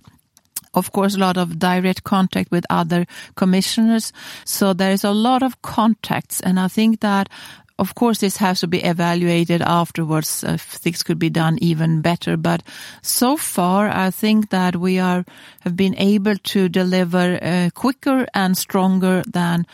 of 0.74 0.92
course, 0.92 1.16
a 1.16 1.20
lot 1.20 1.38
of 1.38 1.58
direct 1.58 2.04
contact 2.04 2.52
with 2.52 2.66
other 2.70 3.06
commissioners. 3.36 4.12
So 4.44 4.74
there 4.74 4.92
is 4.92 5.06
a 5.06 5.12
lot 5.12 5.42
of 5.42 5.62
contacts. 5.62 6.42
And 6.42 6.60
I 6.60 6.68
think 6.68 7.00
that 7.00 7.30
of 7.78 7.96
course, 7.96 8.20
this 8.20 8.38
has 8.38 8.62
to 8.62 8.68
be 8.68 8.84
evaluated 8.84 9.62
afterwards 9.62 10.44
if 10.44 10.62
things 10.62 11.04
could 11.04 11.20
be 11.20 11.30
done 11.30 11.58
even 11.62 12.02
better. 12.02 12.38
But 12.38 12.64
so 13.02 13.36
far, 13.36 13.90
I 13.90 14.12
think 14.12 14.50
that 14.50 14.78
we 14.78 15.00
are 15.00 15.26
have 15.62 15.76
been 15.76 15.96
able 15.98 16.38
to 16.38 16.70
deliver 16.70 17.38
uh, 17.42 17.70
quicker 17.74 18.28
and 18.34 18.58
stronger 18.58 19.24
than 19.28 19.66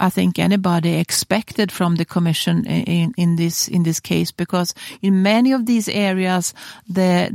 I 0.00 0.10
think 0.10 0.38
anybody 0.38 0.94
expected 0.94 1.70
from 1.70 1.96
the 1.96 2.04
Commission 2.04 2.64
in, 2.64 3.12
in 3.16 3.36
this 3.36 3.68
in 3.68 3.82
this 3.82 4.00
case, 4.00 4.32
because 4.32 4.74
in 5.02 5.22
many 5.22 5.52
of 5.52 5.66
these 5.66 5.88
areas, 5.88 6.54
the 6.88 7.28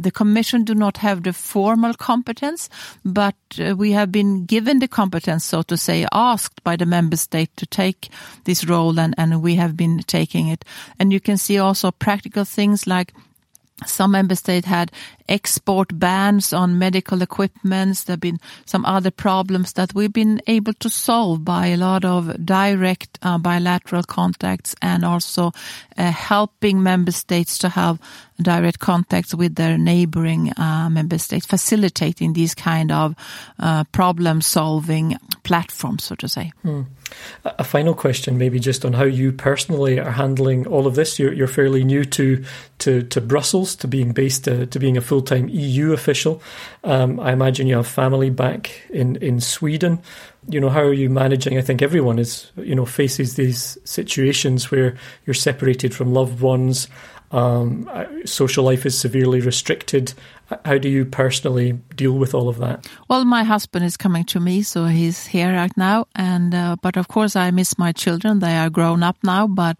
the 0.00 0.10
Commission 0.10 0.64
do 0.64 0.74
not 0.74 0.98
have 0.98 1.22
the 1.22 1.32
formal 1.32 1.94
competence, 1.94 2.68
but 3.04 3.34
uh, 3.58 3.74
we 3.74 3.92
have 3.92 4.12
been 4.12 4.44
given 4.44 4.78
the 4.80 4.88
competence, 4.88 5.44
so 5.46 5.62
to 5.62 5.76
say, 5.76 6.06
asked 6.12 6.62
by 6.62 6.76
the 6.76 6.86
member 6.86 7.16
state 7.16 7.50
to 7.56 7.66
take 7.66 8.10
this 8.44 8.64
role, 8.64 9.00
and, 9.00 9.14
and 9.16 9.42
we 9.42 9.54
have 9.54 9.74
been 9.76 9.98
taking 10.06 10.48
it. 10.48 10.64
And 10.98 11.12
you 11.12 11.20
can 11.20 11.38
see 11.38 11.58
also 11.58 11.90
practical 11.90 12.44
things 12.44 12.86
like 12.86 13.14
some 13.86 14.10
member 14.12 14.34
states 14.34 14.66
had 14.66 14.92
export 15.30 15.98
bans 15.98 16.52
on 16.52 16.78
medical 16.78 17.22
equipment. 17.22 18.04
There 18.04 18.14
have 18.14 18.20
been 18.20 18.40
some 18.66 18.84
other 18.84 19.10
problems 19.10 19.72
that 19.74 19.94
we've 19.94 20.12
been 20.12 20.42
able 20.46 20.74
to 20.74 20.90
solve 20.90 21.44
by 21.44 21.68
a 21.68 21.76
lot 21.76 22.04
of 22.04 22.44
direct 22.44 23.18
uh, 23.22 23.38
bilateral 23.38 24.02
contacts 24.02 24.74
and 24.82 25.04
also 25.04 25.52
uh, 25.96 26.10
helping 26.10 26.82
member 26.82 27.12
states 27.12 27.58
to 27.58 27.68
have 27.68 27.98
direct 28.42 28.78
contacts 28.78 29.34
with 29.34 29.54
their 29.54 29.78
neighboring 29.78 30.52
uh, 30.56 30.88
member 30.90 31.18
states, 31.18 31.46
facilitating 31.46 32.32
these 32.32 32.54
kind 32.54 32.90
of 32.90 33.14
uh, 33.58 33.84
problem 33.92 34.40
solving 34.40 35.16
platforms, 35.42 36.04
so 36.04 36.14
to 36.14 36.28
say. 36.28 36.52
Hmm. 36.62 36.82
A 37.44 37.64
final 37.64 37.94
question, 37.94 38.38
maybe 38.38 38.60
just 38.60 38.84
on 38.84 38.92
how 38.92 39.04
you 39.04 39.32
personally 39.32 39.98
are 39.98 40.12
handling 40.12 40.66
all 40.66 40.86
of 40.86 40.94
this. 40.94 41.18
You're, 41.18 41.32
you're 41.32 41.48
fairly 41.48 41.84
new 41.84 42.04
to, 42.04 42.44
to, 42.78 43.02
to 43.02 43.20
Brussels, 43.20 43.74
to 43.76 43.88
being 43.88 44.12
based, 44.12 44.46
uh, 44.48 44.66
to 44.66 44.78
being 44.78 44.96
a 44.96 45.00
full 45.00 45.19
time 45.22 45.48
EU 45.48 45.92
official. 45.92 46.42
Um, 46.84 47.20
I 47.20 47.32
imagine 47.32 47.66
you 47.66 47.76
have 47.76 47.86
family 47.86 48.30
back 48.30 48.82
in, 48.90 49.16
in 49.16 49.40
Sweden. 49.40 50.00
You 50.48 50.60
know, 50.60 50.70
how 50.70 50.82
are 50.82 50.92
you 50.92 51.10
managing? 51.10 51.58
I 51.58 51.62
think 51.62 51.82
everyone 51.82 52.18
is, 52.18 52.50
you 52.56 52.74
know, 52.74 52.86
faces 52.86 53.36
these 53.36 53.76
situations 53.84 54.70
where 54.70 54.96
you're 55.26 55.34
separated 55.34 55.94
from 55.94 56.12
loved 56.12 56.40
ones 56.40 56.88
um, 57.32 57.88
social 58.24 58.64
life 58.64 58.84
is 58.84 58.98
severely 58.98 59.40
restricted. 59.40 60.14
How 60.64 60.78
do 60.78 60.88
you 60.88 61.04
personally 61.04 61.72
deal 61.94 62.12
with 62.12 62.34
all 62.34 62.48
of 62.48 62.58
that? 62.58 62.88
Well, 63.08 63.24
my 63.24 63.44
husband 63.44 63.84
is 63.84 63.96
coming 63.96 64.24
to 64.24 64.40
me, 64.40 64.62
so 64.62 64.86
he's 64.86 65.26
here 65.26 65.52
right 65.52 65.74
now. 65.76 66.08
And 66.16 66.54
uh, 66.54 66.76
but 66.82 66.96
of 66.96 67.06
course, 67.06 67.36
I 67.36 67.52
miss 67.52 67.78
my 67.78 67.92
children. 67.92 68.40
They 68.40 68.56
are 68.56 68.70
grown 68.70 69.02
up 69.04 69.16
now, 69.22 69.46
but 69.46 69.78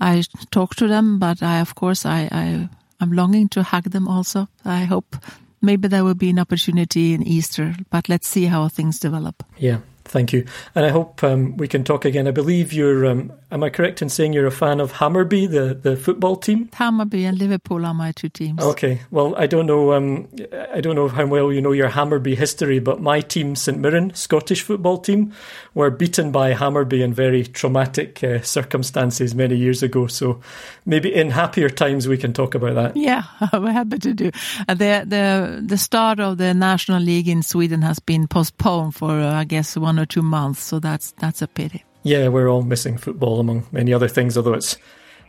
I 0.00 0.22
talk 0.50 0.74
to 0.76 0.88
them. 0.88 1.18
But 1.18 1.42
I, 1.42 1.60
of 1.60 1.74
course, 1.74 2.06
I, 2.06 2.28
I 2.32 2.68
I'm 3.00 3.12
longing 3.12 3.48
to 3.50 3.62
hug 3.62 3.90
them. 3.90 4.08
Also, 4.08 4.48
I 4.64 4.84
hope 4.84 5.16
maybe 5.62 5.88
there 5.88 6.04
will 6.04 6.14
be 6.14 6.30
an 6.30 6.38
opportunity 6.38 7.14
in 7.14 7.22
Easter. 7.22 7.74
But 7.90 8.08
let's 8.08 8.28
see 8.28 8.46
how 8.46 8.68
things 8.68 8.98
develop. 8.98 9.42
Yeah. 9.58 9.78
Thank 10.04 10.32
you. 10.32 10.44
And 10.74 10.84
I 10.84 10.88
hope 10.88 11.22
um, 11.22 11.56
we 11.56 11.68
can 11.68 11.84
talk 11.84 12.04
again. 12.04 12.26
I 12.26 12.32
believe 12.32 12.72
you're 12.72 13.06
um, 13.06 13.32
am 13.50 13.62
I 13.62 13.70
correct 13.70 14.02
in 14.02 14.08
saying 14.08 14.32
you're 14.32 14.46
a 14.46 14.50
fan 14.50 14.80
of 14.80 14.92
Hammarby, 14.92 15.50
the, 15.50 15.74
the 15.74 15.96
football 15.96 16.36
team? 16.36 16.68
Hammarby 16.68 17.24
and 17.24 17.38
Liverpool 17.38 17.84
are 17.84 17.94
my 17.94 18.12
two 18.12 18.28
teams. 18.28 18.62
Okay, 18.62 19.00
well, 19.10 19.34
I 19.36 19.46
don't 19.46 19.66
know. 19.66 19.92
Um, 19.92 20.28
I 20.72 20.80
don't 20.80 20.94
know 20.94 21.08
how 21.08 21.26
well 21.26 21.52
you 21.52 21.60
know 21.60 21.72
your 21.72 21.88
Hammarby 21.88 22.36
history, 22.36 22.78
but 22.78 23.00
my 23.00 23.20
team, 23.20 23.56
St 23.56 23.78
Mirren, 23.78 24.14
Scottish 24.14 24.62
football 24.62 24.98
team, 24.98 25.32
were 25.74 25.90
beaten 25.90 26.30
by 26.32 26.54
Hammarby 26.54 27.02
in 27.02 27.12
very 27.12 27.44
traumatic 27.44 28.22
uh, 28.22 28.40
circumstances 28.42 29.34
many 29.34 29.56
years 29.56 29.82
ago. 29.82 30.06
So 30.06 30.40
maybe 30.86 31.14
in 31.14 31.30
happier 31.30 31.68
times 31.68 32.08
we 32.08 32.16
can 32.16 32.32
talk 32.32 32.54
about 32.54 32.74
that. 32.74 32.96
Yeah, 32.96 33.24
we're 33.52 33.72
happy 33.72 33.98
to 33.98 34.14
do. 34.14 34.30
Uh, 34.68 34.74
the 34.74 35.04
the 35.06 35.62
the 35.66 35.78
start 35.78 36.20
of 36.20 36.38
the 36.38 36.54
national 36.54 37.02
league 37.02 37.28
in 37.28 37.42
Sweden 37.42 37.82
has 37.82 37.98
been 37.98 38.26
postponed 38.28 38.94
for 38.94 39.10
uh, 39.10 39.34
I 39.34 39.44
guess 39.44 39.76
one 39.76 39.98
or 39.98 40.06
two 40.06 40.22
months, 40.22 40.62
so 40.62 40.78
that's 40.78 41.12
that's 41.12 41.42
a 41.42 41.48
pity. 41.48 41.84
Yeah, 42.02 42.28
we're 42.28 42.48
all 42.48 42.62
missing 42.62 42.96
football 42.98 43.40
among 43.40 43.66
many 43.72 43.92
other 43.92 44.08
things, 44.08 44.36
although 44.36 44.54
it's 44.54 44.76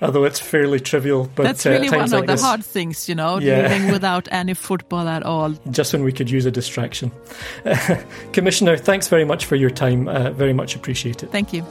although 0.01 0.23
it's 0.23 0.39
fairly 0.39 0.79
trivial. 0.79 1.29
But 1.35 1.43
that's 1.43 1.65
really 1.65 1.87
uh, 1.89 1.91
one 1.91 2.03
of 2.05 2.11
like 2.11 2.25
the 2.25 2.33
this, 2.33 2.41
hard 2.41 2.63
things, 2.65 3.07
you 3.09 3.15
know, 3.15 3.39
Yeah. 3.39 3.63
living 3.63 3.91
without 3.91 4.27
any 4.31 4.53
football 4.53 5.07
at 5.07 5.23
all. 5.23 5.51
Just 5.71 5.93
when 5.93 6.03
we 6.03 6.11
could 6.11 6.29
use 6.29 6.45
a 6.45 6.51
distraction. 6.51 7.11
Commissioner, 8.33 8.77
thanks 8.77 9.07
very 9.09 9.25
much 9.25 9.45
for 9.45 9.55
your 9.55 9.69
time. 9.69 10.07
Uh, 10.07 10.31
very 10.31 10.53
much 10.53 10.75
appreciate 10.75 11.23
it. 11.23 11.31
Thank 11.31 11.53
you. 11.53 11.65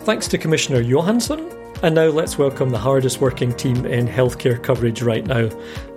Thanks 0.00 0.28
to 0.28 0.38
Commissioner 0.38 0.80
Johansson. 0.80 1.50
And 1.82 1.94
now 1.94 2.06
let's 2.06 2.38
welcome 2.38 2.70
the 2.70 2.78
hardest 2.78 3.20
working 3.20 3.52
team 3.54 3.84
in 3.84 4.08
healthcare 4.08 4.62
coverage 4.62 5.02
right 5.02 5.26
now, 5.26 5.48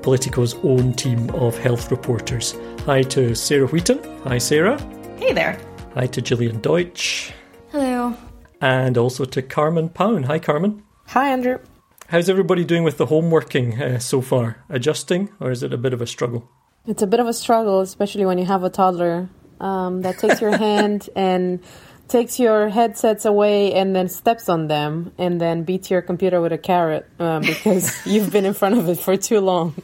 Politico's 0.01 0.53
own 0.63 0.93
team 0.93 1.29
of 1.31 1.57
health 1.57 1.89
reporters. 1.89 2.53
Hi 2.85 3.01
to 3.03 3.33
Sarah 3.33 3.67
Wheaton. 3.67 3.99
Hi, 4.25 4.39
Sarah. 4.39 4.77
Hey 5.17 5.31
there. 5.31 5.57
Hi 5.95 6.07
to 6.07 6.21
Jillian 6.21 6.61
Deutsch. 6.61 7.31
Hello. 7.71 8.15
And 8.61 8.97
also 8.97 9.25
to 9.25 9.41
Carmen 9.41 9.89
Paun. 9.89 10.23
Hi, 10.23 10.39
Carmen. 10.39 10.83
Hi, 11.07 11.29
Andrew. 11.29 11.59
How's 12.07 12.29
everybody 12.29 12.63
doing 12.63 12.83
with 12.83 12.97
the 12.97 13.05
home 13.07 13.31
working 13.31 13.81
uh, 13.81 13.99
so 13.99 14.21
far? 14.21 14.63
Adjusting, 14.69 15.29
or 15.39 15.51
is 15.51 15.63
it 15.63 15.73
a 15.73 15.77
bit 15.77 15.93
of 15.93 16.01
a 16.01 16.07
struggle? 16.07 16.49
It's 16.87 17.01
a 17.01 17.07
bit 17.07 17.19
of 17.19 17.27
a 17.27 17.33
struggle, 17.33 17.81
especially 17.81 18.25
when 18.25 18.37
you 18.37 18.45
have 18.45 18.63
a 18.63 18.69
toddler 18.69 19.29
um, 19.59 20.01
that 20.01 20.17
takes 20.19 20.41
your 20.41 20.57
hand 20.67 21.09
and 21.15 21.59
takes 22.07 22.39
your 22.39 22.69
headsets 22.69 23.25
away 23.25 23.73
and 23.73 23.95
then 23.95 24.09
steps 24.09 24.49
on 24.49 24.67
them 24.67 25.11
and 25.17 25.39
then 25.39 25.63
beats 25.63 25.91
your 25.91 26.01
computer 26.01 26.41
with 26.41 26.51
a 26.51 26.57
carrot 26.57 27.07
uh, 27.19 27.39
because 27.39 27.93
you've 28.05 28.31
been 28.31 28.45
in 28.45 28.53
front 28.53 28.77
of 28.77 28.89
it 28.89 28.99
for 28.99 29.15
too 29.17 29.39
long. 29.39 29.75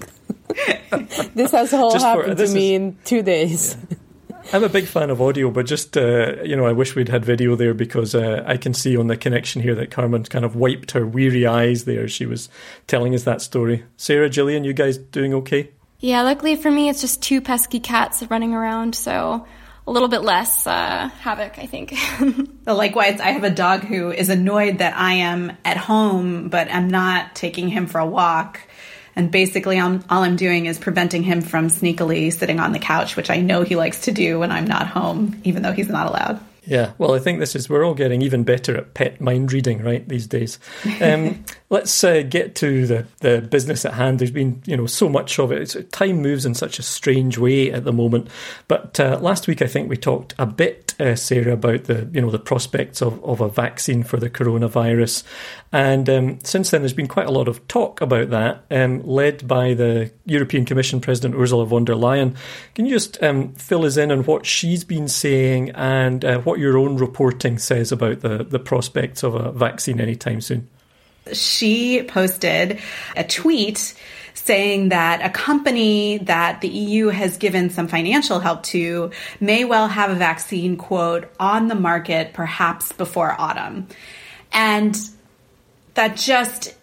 this 1.35 1.51
has 1.51 1.73
all 1.73 1.91
Just 1.91 2.03
for- 2.05 2.21
happened 2.23 2.37
to 2.37 2.47
me 2.47 2.73
is- 2.73 2.81
in 2.81 2.97
two 3.05 3.21
days. 3.21 3.77
I'm 4.53 4.63
a 4.63 4.69
big 4.69 4.85
fan 4.85 5.09
of 5.09 5.21
audio, 5.21 5.49
but 5.49 5.65
just 5.65 5.97
uh, 5.97 6.41
you 6.43 6.55
know, 6.55 6.65
I 6.65 6.71
wish 6.71 6.95
we'd 6.95 7.09
had 7.09 7.25
video 7.25 7.55
there 7.55 7.73
because 7.73 8.15
uh, 8.15 8.43
I 8.45 8.57
can 8.57 8.73
see 8.73 8.95
on 8.95 9.07
the 9.07 9.17
connection 9.17 9.61
here 9.61 9.75
that 9.75 9.91
Carmen 9.91 10.23
kind 10.23 10.45
of 10.45 10.55
wiped 10.55 10.91
her 10.91 11.05
weary 11.05 11.45
eyes 11.45 11.85
there. 11.85 12.07
She 12.07 12.25
was 12.25 12.49
telling 12.87 13.15
us 13.15 13.23
that 13.23 13.41
story. 13.41 13.83
Sarah, 13.97 14.29
Jillian, 14.29 14.63
you 14.63 14.73
guys 14.73 14.97
doing 14.97 15.33
okay? 15.33 15.71
Yeah, 15.99 16.21
luckily 16.21 16.55
for 16.55 16.69
me, 16.69 16.89
it's 16.89 17.01
just 17.01 17.21
two 17.23 17.41
pesky 17.41 17.79
cats 17.79 18.23
running 18.29 18.53
around, 18.53 18.95
so 18.95 19.45
a 19.87 19.91
little 19.91 20.07
bit 20.07 20.21
less 20.21 20.65
uh, 20.65 21.09
havoc, 21.19 21.59
I 21.59 21.65
think. 21.65 21.95
Likewise, 22.65 23.19
I 23.19 23.31
have 23.31 23.43
a 23.43 23.49
dog 23.49 23.81
who 23.81 24.11
is 24.11 24.29
annoyed 24.29 24.79
that 24.79 24.95
I 24.95 25.13
am 25.13 25.55
at 25.63 25.77
home, 25.77 26.49
but 26.49 26.67
I'm 26.71 26.89
not 26.89 27.35
taking 27.35 27.69
him 27.69 27.87
for 27.87 27.99
a 27.99 28.05
walk. 28.05 28.59
And 29.15 29.31
basically, 29.31 29.79
I'm, 29.79 30.03
all 30.09 30.23
I'm 30.23 30.35
doing 30.35 30.65
is 30.65 30.77
preventing 30.77 31.23
him 31.23 31.41
from 31.41 31.67
sneakily 31.67 32.33
sitting 32.33 32.59
on 32.59 32.73
the 32.73 32.79
couch, 32.79 33.15
which 33.15 33.29
I 33.29 33.39
know 33.39 33.63
he 33.63 33.75
likes 33.75 34.01
to 34.01 34.11
do 34.11 34.39
when 34.39 34.51
I'm 34.51 34.65
not 34.65 34.87
home, 34.87 35.39
even 35.43 35.61
though 35.61 35.71
he's 35.71 35.89
not 35.89 36.07
allowed. 36.07 36.39
Yeah, 36.67 36.93
well, 36.97 37.13
I 37.13 37.19
think 37.19 37.39
this 37.39 37.55
is 37.55 37.69
we're 37.69 37.85
all 37.85 37.93
getting 37.93 38.21
even 38.21 38.43
better 38.43 38.75
at 38.75 38.93
pet 38.93 39.21
mind 39.21 39.53
reading, 39.53 39.83
right? 39.83 40.07
These 40.07 40.27
days. 40.27 40.59
Um, 40.99 41.45
let's 41.69 42.03
uh, 42.03 42.23
get 42.23 42.55
to 42.55 42.87
the 42.87 43.05
the 43.19 43.41
business 43.41 43.85
at 43.85 43.93
hand. 43.93 44.19
There's 44.19 44.31
been 44.31 44.61
you 44.65 44.75
know 44.75 44.87
so 44.87 45.07
much 45.07 45.37
of 45.37 45.51
it. 45.51 45.61
It's, 45.61 45.77
time 45.91 46.21
moves 46.21 46.45
in 46.45 46.55
such 46.55 46.79
a 46.79 46.83
strange 46.83 47.37
way 47.37 47.71
at 47.71 47.83
the 47.83 47.93
moment. 47.93 48.29
But 48.67 48.99
uh, 48.99 49.19
last 49.21 49.47
week, 49.47 49.61
I 49.61 49.67
think 49.67 49.89
we 49.89 49.97
talked 49.97 50.33
a 50.39 50.45
bit, 50.45 50.84
uh, 50.99 51.15
Sarah, 51.15 51.53
about 51.53 51.85
the 51.85 52.09
you 52.11 52.21
know 52.21 52.29
the 52.29 52.39
prospects 52.39 53.01
of, 53.01 53.23
of 53.23 53.41
a 53.41 53.49
vaccine 53.49 54.03
for 54.03 54.17
the 54.17 54.29
coronavirus, 54.29 55.23
and 55.71 56.09
um, 56.09 56.39
since 56.43 56.71
then 56.71 56.81
there's 56.81 56.93
been 56.93 57.07
quite 57.07 57.27
a 57.27 57.31
lot 57.31 57.47
of 57.47 57.67
talk 57.67 58.01
about 58.01 58.29
that, 58.29 58.65
um, 58.71 59.01
led 59.03 59.47
by 59.47 59.73
the 59.73 60.11
European 60.25 60.65
Commission 60.65 61.01
President 61.01 61.35
Ursula 61.35 61.65
von 61.65 61.85
der 61.85 61.95
Leyen. 61.95 62.35
Can 62.73 62.85
you 62.85 62.95
just 62.95 63.21
um, 63.23 63.53
fill 63.53 63.85
us 63.85 63.97
in 63.97 64.11
on 64.11 64.23
what 64.23 64.45
she's 64.45 64.83
been 64.83 65.07
saying 65.07 65.71
and 65.71 66.23
uh, 66.23 66.39
what 66.39 66.59
your 66.59 66.77
own 66.77 66.97
reporting 66.97 67.57
says 67.57 67.91
about 67.91 68.21
the, 68.21 68.43
the 68.43 68.59
prospects 68.59 69.23
of 69.23 69.35
a 69.35 69.51
vaccine 69.51 69.99
anytime 69.99 70.41
soon? 70.41 70.67
She 71.33 72.03
posted 72.03 72.79
a 73.15 73.23
tweet 73.23 73.95
saying 74.35 74.89
that 74.89 75.25
a 75.25 75.29
company 75.29 76.19
that 76.19 76.61
the 76.61 76.67
EU 76.67 77.07
has 77.07 77.37
given 77.37 77.69
some 77.69 77.87
financial 77.87 78.39
help 78.39 78.61
to 78.63 79.09
may 79.39 79.65
well 79.65 79.87
have 79.87 80.11
a 80.11 80.15
vaccine, 80.15 80.77
quote, 80.77 81.27
on 81.39 81.67
the 81.67 81.75
market 81.75 82.33
perhaps 82.33 82.91
before 82.91 83.35
autumn. 83.39 83.87
And 84.51 84.95
that 85.95 86.17
just 86.17 86.75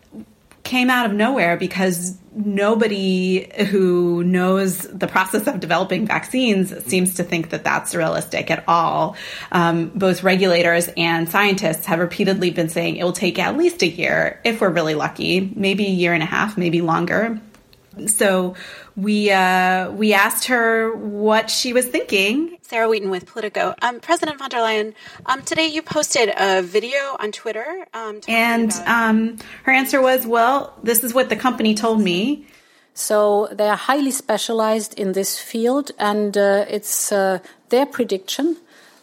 came 0.62 0.90
out 0.90 1.06
of 1.06 1.12
nowhere 1.12 1.56
because 1.56 2.16
nobody 2.34 3.50
who 3.66 4.24
knows 4.24 4.78
the 4.78 5.06
process 5.06 5.46
of 5.46 5.60
developing 5.60 6.06
vaccines 6.06 6.84
seems 6.86 7.14
to 7.14 7.24
think 7.24 7.50
that 7.50 7.64
that's 7.64 7.94
realistic 7.94 8.50
at 8.50 8.64
all. 8.66 9.16
Um, 9.50 9.90
both 9.94 10.22
regulators 10.22 10.88
and 10.96 11.28
scientists 11.28 11.86
have 11.86 11.98
repeatedly 11.98 12.50
been 12.50 12.68
saying 12.68 12.96
it 12.96 13.04
will 13.04 13.12
take 13.12 13.38
at 13.38 13.56
least 13.56 13.82
a 13.82 13.88
year 13.88 14.40
if 14.44 14.60
we're 14.60 14.70
really 14.70 14.94
lucky, 14.94 15.52
maybe 15.54 15.86
a 15.86 15.90
year 15.90 16.14
and 16.14 16.22
a 16.22 16.26
half, 16.26 16.56
maybe 16.56 16.80
longer. 16.80 17.40
So 18.06 18.54
we 18.96 19.30
uh, 19.30 19.90
we 19.90 20.14
asked 20.14 20.46
her 20.46 20.94
what 20.96 21.50
she 21.50 21.72
was 21.72 21.86
thinking. 21.86 22.58
Sarah 22.62 22.88
Wheaton 22.88 23.10
with 23.10 23.26
Politico. 23.26 23.74
Um, 23.82 24.00
President 24.00 24.38
von 24.38 24.48
der 24.48 24.60
Leyen, 24.60 24.94
um, 25.26 25.42
today 25.42 25.66
you 25.66 25.82
posted 25.82 26.30
a 26.36 26.62
video 26.62 27.16
on 27.20 27.32
Twitter. 27.32 27.86
Um, 27.92 28.20
And 28.28 28.70
about- 28.72 28.88
um, 28.88 29.38
her 29.64 29.72
answer 29.72 30.00
was, 30.00 30.26
"Well, 30.26 30.72
this 30.82 31.04
is 31.04 31.12
what 31.12 31.28
the 31.28 31.36
company 31.36 31.74
told 31.74 32.00
me." 32.00 32.46
So 32.94 33.48
they 33.52 33.68
are 33.68 33.76
highly 33.76 34.10
specialized 34.10 34.94
in 34.98 35.12
this 35.12 35.38
field, 35.38 35.92
and 35.98 36.36
uh, 36.36 36.64
it's 36.68 37.10
uh, 37.12 37.38
their 37.68 37.86
prediction 37.86 38.56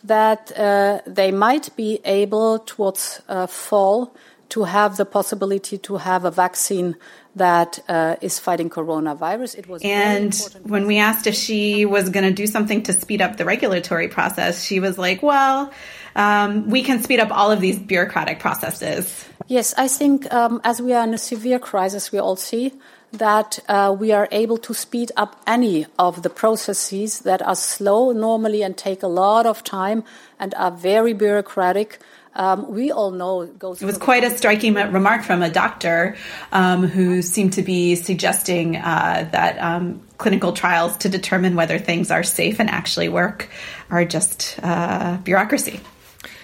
that 0.03 0.51
uh, 0.57 0.99
they 1.05 1.31
might 1.31 1.75
be 1.75 1.99
able 2.05 2.59
towards 2.59 3.21
uh, 3.27 3.47
fall 3.47 4.13
to 4.49 4.63
have 4.63 4.97
the 4.97 5.05
possibility 5.05 5.77
to 5.77 5.97
have 5.97 6.25
a 6.25 6.31
vaccine 6.31 6.95
that 7.35 7.79
uh, 7.87 8.15
is 8.21 8.39
fighting 8.39 8.69
coronavirus. 8.69 9.57
It 9.57 9.67
was 9.67 9.81
And 9.83 10.35
when 10.63 10.87
we 10.87 10.97
asked 10.97 11.27
if 11.27 11.35
she 11.35 11.85
was 11.85 12.09
going 12.09 12.25
to 12.25 12.33
do 12.33 12.47
something 12.47 12.83
to 12.83 12.93
speed 12.93 13.21
up 13.21 13.37
the 13.37 13.45
regulatory 13.45 14.07
process, 14.07 14.63
she 14.63 14.79
was 14.79 14.97
like, 14.97 15.21
"Well, 15.21 15.71
um, 16.15 16.69
we 16.69 16.83
can 16.83 17.01
speed 17.01 17.19
up 17.19 17.31
all 17.31 17.51
of 17.51 17.61
these 17.61 17.79
bureaucratic 17.79 18.39
processes." 18.39 19.25
Yes, 19.47 19.73
I 19.77 19.87
think 19.87 20.31
um, 20.33 20.61
as 20.63 20.81
we 20.81 20.93
are 20.93 21.03
in 21.03 21.13
a 21.13 21.17
severe 21.17 21.59
crisis, 21.59 22.11
we 22.11 22.19
all 22.19 22.35
see 22.35 22.73
that 23.11 23.59
uh, 23.67 23.95
we 23.97 24.11
are 24.11 24.27
able 24.31 24.57
to 24.57 24.73
speed 24.73 25.11
up 25.17 25.41
any 25.47 25.85
of 25.97 26.21
the 26.21 26.29
processes 26.29 27.19
that 27.19 27.41
are 27.41 27.55
slow 27.55 28.11
normally 28.11 28.61
and 28.61 28.77
take 28.77 29.01
a 29.01 29.07
lot 29.07 29.45
of 29.45 29.63
time 29.63 30.03
and 30.39 30.53
are 30.55 30.71
very 30.71 31.13
bureaucratic. 31.13 31.99
Um, 32.39 32.71
we 32.71 32.89
all 32.93 33.11
know 33.11 33.41
it 33.41 33.59
goes. 33.59 33.81
It 33.81 33.85
was 33.85 33.97
quite 33.97 34.23
a 34.23 34.29
striking 34.29 34.73
remark 34.73 35.23
from 35.23 35.41
a 35.41 35.49
doctor 35.49 36.15
um, 36.53 36.87
who 36.87 37.21
seemed 37.21 37.53
to 37.53 37.61
be 37.61 37.95
suggesting 37.95 38.77
uh, 38.77 39.27
that 39.33 39.59
um, 39.59 39.99
clinical 40.17 40.53
trials 40.53 40.95
to 40.99 41.09
determine 41.09 41.55
whether 41.55 41.77
things 41.77 42.11
are 42.11 42.23
safe 42.23 42.61
and 42.61 42.69
actually 42.69 43.09
work 43.09 43.49
are 43.89 44.05
just 44.05 44.57
uh, 44.63 45.17
bureaucracy. 45.17 45.81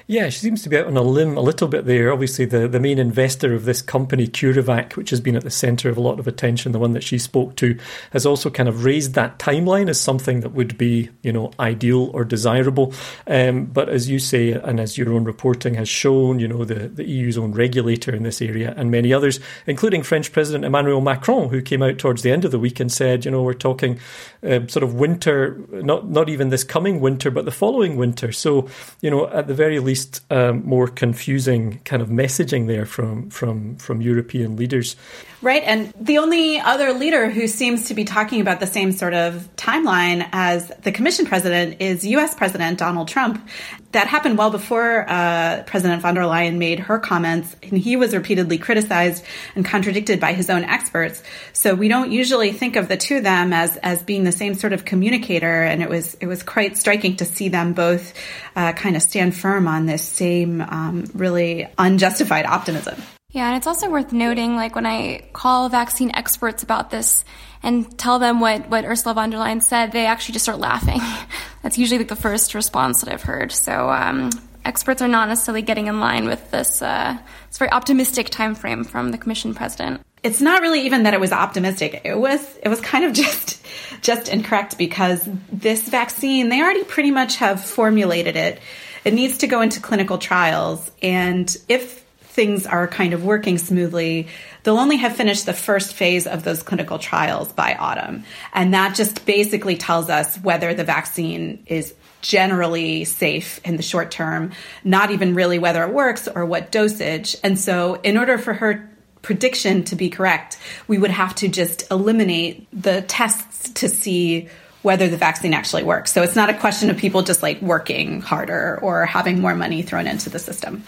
Yeah, 0.08 0.30
she 0.30 0.38
seems 0.38 0.62
to 0.62 0.70
be 0.70 0.78
out 0.78 0.86
on 0.86 0.98
a 0.98 1.02
limb 1.02 1.36
a 1.36 1.42
little 1.42 1.68
bit 1.68 1.86
there. 1.86 2.14
Obviously, 2.14 2.46
the, 2.46 2.68
the 2.68 2.80
main 2.80 3.00
investor 3.00 3.56
of 3.56 3.66
this 3.66 3.82
company, 3.82 4.28
CureVac, 4.28 4.96
which 4.96 5.10
has 5.10 5.20
been 5.20 5.36
at 5.36 5.44
the 5.44 5.50
centre 5.50 5.90
of 5.90 5.98
a 5.98 6.02
lot 6.02 6.20
of 6.20 6.28
attention, 6.28 6.74
the 6.74 6.80
one 6.80 6.94
that 6.94 7.04
she 7.04 7.18
spoke 7.18 7.56
to, 7.56 7.76
has 8.12 8.24
also 8.24 8.52
kind 8.52 8.70
of 8.70 8.84
raised 8.84 9.16
that 9.16 9.40
timeline 9.40 9.90
as 9.90 10.00
something 10.00 10.42
that 10.42 10.52
would 10.52 10.78
be, 10.78 11.10
you 11.24 11.34
know, 11.34 11.50
ideal 11.60 12.12
or 12.14 12.24
desirable. 12.24 12.94
Um, 13.26 13.66
but 13.66 13.90
as 13.90 14.08
you 14.08 14.20
say, 14.20 14.52
and 14.52 14.80
as 14.80 14.96
your 14.96 15.12
own 15.12 15.24
reporting 15.24 15.74
has 15.74 15.90
shown, 15.90 16.38
you 16.38 16.48
know, 16.48 16.66
the, 16.66 16.88
the 16.88 17.04
EU's 17.04 17.40
own 17.40 17.54
regulator 17.54 18.14
in 18.14 18.22
this 18.22 18.44
area 18.44 18.76
and 18.78 18.92
many 18.92 19.12
others, 19.12 19.40
including 19.66 20.04
French 20.04 20.32
President 20.32 20.66
Emmanuel 20.66 21.02
Macron, 21.02 21.50
who 21.50 21.64
came 21.64 21.82
out 21.82 21.98
towards 21.98 22.22
the 22.22 22.32
end 22.32 22.46
of 22.46 22.52
the 22.52 22.60
week 22.60 22.80
and 22.80 22.92
said, 22.92 23.26
you 23.26 23.32
know, 23.32 23.42
we're 23.42 23.54
talking 23.54 24.00
uh, 24.44 24.68
sort 24.68 24.84
of 24.84 24.94
winter, 24.94 25.60
not 25.72 26.08
not 26.08 26.30
even 26.30 26.50
this 26.50 26.64
coming 26.64 27.00
winter, 27.00 27.32
but 27.32 27.46
the 27.46 27.52
following 27.52 27.96
winter. 27.96 28.32
So, 28.32 28.70
you 29.02 29.10
know, 29.10 29.28
at 29.30 29.48
the 29.48 29.56
very 29.56 29.80
least 29.80 29.95
least 29.96 30.20
um, 30.30 30.62
more 30.66 30.88
confusing 30.90 31.80
kind 31.86 32.02
of 32.02 32.10
messaging 32.10 32.68
there 32.68 32.86
from 32.86 33.30
from 33.30 33.78
from 33.78 34.02
European 34.02 34.58
leaders. 34.58 34.98
Right. 35.46 35.62
And 35.64 35.94
the 36.02 36.18
only 36.18 36.60
other 36.60 36.92
leader 36.92 37.30
who 37.30 37.48
seems 37.48 37.90
to 37.90 37.94
be 37.94 38.04
talking 38.04 38.42
about 38.42 38.60
the 38.60 38.66
same 38.66 38.92
sort 38.92 39.14
of 39.14 39.48
timeline 39.56 40.28
as 40.32 40.70
the 40.82 40.92
Commission 40.92 41.28
president 41.28 41.82
is 41.82 42.04
US 42.04 42.34
President 42.34 42.80
Donald 42.80 43.10
Trump. 43.10 43.48
That 43.92 44.08
happened 44.08 44.40
well 44.40 44.50
before 44.50 45.06
uh, 45.08 45.62
President 45.68 46.02
von 46.02 46.16
der 46.16 46.24
Leyen 46.24 46.58
made 46.58 46.80
her 46.80 46.98
comments, 46.98 47.56
and 47.62 47.78
he 47.78 47.96
was 47.96 48.16
repeatedly 48.16 48.58
criticized 48.58 49.24
and 49.54 49.64
contradicted 49.64 50.20
by 50.20 50.34
his 50.34 50.50
own 50.50 50.64
experts. 50.64 51.22
So 51.54 51.76
we 51.76 51.90
don't 51.90 52.12
usually 52.12 52.52
think 52.52 52.76
of 52.76 52.88
the 52.88 52.98
two 52.98 53.18
of 53.18 53.24
them 53.24 53.54
as, 53.54 53.78
as 53.78 54.02
being 54.02 54.24
the 54.24 54.32
same 54.32 54.56
sort 54.56 54.74
of 54.74 54.84
communicator, 54.84 55.62
and 55.62 55.84
it 55.84 55.90
was 55.90 56.16
it 56.16 56.26
was 56.26 56.42
quite 56.42 56.76
striking 56.76 57.18
to 57.18 57.26
see 57.26 57.50
them 57.50 57.74
both 57.74 58.16
uh, 58.56 58.74
kind 58.74 58.96
of 58.96 59.04
stand 59.04 59.36
firm 59.36 59.68
on 59.68 59.86
this 59.86 60.02
same 60.02 60.62
um, 60.62 61.06
really 61.14 61.68
unjustified 61.78 62.48
optimism. 62.48 63.00
Yeah, 63.36 63.48
and 63.48 63.58
it's 63.58 63.68
also 63.68 63.90
worth 63.90 64.14
noting, 64.14 64.56
like 64.56 64.76
when 64.76 64.86
I 64.86 65.28
call 65.34 65.68
vaccine 65.68 66.10
experts 66.16 66.64
about 66.64 66.90
this 66.90 67.26
and 67.62 67.98
tell 67.98 68.18
them 68.18 68.40
what, 68.40 68.70
what 68.70 68.86
Ursula 68.86 69.14
von 69.14 69.30
der 69.30 69.38
Leyen 69.38 69.62
said, 69.62 69.92
they 69.92 70.06
actually 70.06 70.32
just 70.32 70.46
start 70.46 70.58
laughing. 70.58 71.02
That's 71.62 71.78
usually 71.78 71.98
like 71.98 72.08
the 72.08 72.16
first 72.16 72.56
response 72.56 73.02
that 73.02 73.14
I've 73.14 73.24
heard. 73.24 73.52
So 73.52 73.90
um, 73.90 74.30
experts 74.64 75.02
are 75.02 75.10
not 75.10 75.28
necessarily 75.28 75.64
getting 75.64 75.88
in 75.88 76.00
line 76.00 76.28
with 76.28 76.50
this, 76.50 76.82
uh, 76.82 77.18
very 77.58 77.70
optimistic 77.72 78.30
time 78.30 78.56
frame 78.56 78.86
from 78.86 79.12
the 79.12 79.18
Commission 79.18 79.54
president. 79.54 80.00
It's 80.24 80.40
not 80.40 80.62
really 80.62 80.86
even 80.86 81.04
that 81.04 81.14
it 81.14 81.20
was 81.20 81.34
optimistic. 81.34 82.04
It 82.06 82.18
was 82.18 82.42
it 82.64 82.70
was 82.70 82.80
kind 82.80 83.04
of 83.04 83.12
just 83.22 83.66
just 84.02 84.30
incorrect 84.30 84.78
because 84.78 85.28
this 85.52 85.90
vaccine 85.90 86.48
they 86.48 86.62
already 86.62 86.86
pretty 86.86 87.12
much 87.12 87.36
have 87.38 87.64
formulated 87.64 88.38
it. 88.38 88.62
It 89.04 89.14
needs 89.14 89.40
to 89.40 89.48
go 89.48 89.60
into 89.62 89.82
clinical 89.82 90.18
trials, 90.18 90.90
and 91.02 91.56
if 91.68 92.05
things 92.36 92.68
are 92.68 92.88
kind 92.88 93.14
of 93.14 93.24
working 93.24 93.58
smoothly, 93.58 94.28
they'll 94.64 94.78
only 94.78 94.98
have 94.98 95.16
finished 95.16 95.46
the 95.46 95.54
first 95.54 95.94
phase 95.94 96.28
of 96.28 96.44
those 96.44 96.62
clinical 96.62 97.00
trials 97.00 97.52
by 97.54 97.74
autumn. 97.74 98.26
And 98.54 98.74
that 98.74 98.94
just 98.94 99.26
basically 99.26 99.78
tells 99.78 100.10
us 100.10 100.38
whether 100.40 100.74
the 100.74 100.84
vaccine 100.84 101.64
is 101.66 101.96
generally 102.22 103.06
safe 103.06 103.62
in 103.64 103.78
the 103.78 103.84
short 103.84 104.12
term, 104.12 104.52
not 104.84 105.12
even 105.12 105.34
really 105.34 105.60
whether 105.60 105.84
it 105.84 105.94
works 105.94 106.28
or 106.28 106.46
what 106.46 106.72
dosage. 106.72 107.38
And 107.44 107.58
so, 107.58 107.96
in 108.04 108.18
order 108.18 108.38
for 108.38 108.54
her 108.54 108.92
prediction 109.22 109.84
to 109.86 109.96
be 109.96 110.10
correct, 110.10 110.60
we 110.88 110.98
would 110.98 111.12
have 111.12 111.36
to 111.36 111.48
just 111.48 111.90
eliminate 111.90 112.68
the 112.74 113.02
tests 113.02 113.70
to 113.70 113.90
see 113.90 114.50
whether 114.82 115.08
the 115.08 115.18
vaccine 115.18 115.54
actually 115.54 115.84
works. 115.84 116.12
So 116.12 116.22
it's 116.22 116.36
not 116.36 116.50
a 116.50 116.54
question 116.54 116.92
of 116.92 116.98
people 116.98 117.24
just 117.24 117.42
like 117.42 117.60
working 117.62 118.22
harder 118.22 118.78
or 118.84 119.06
having 119.08 119.42
more 119.42 119.56
money 119.56 119.82
thrown 119.82 120.06
into 120.06 120.30
the 120.30 120.38
system. 120.38 120.84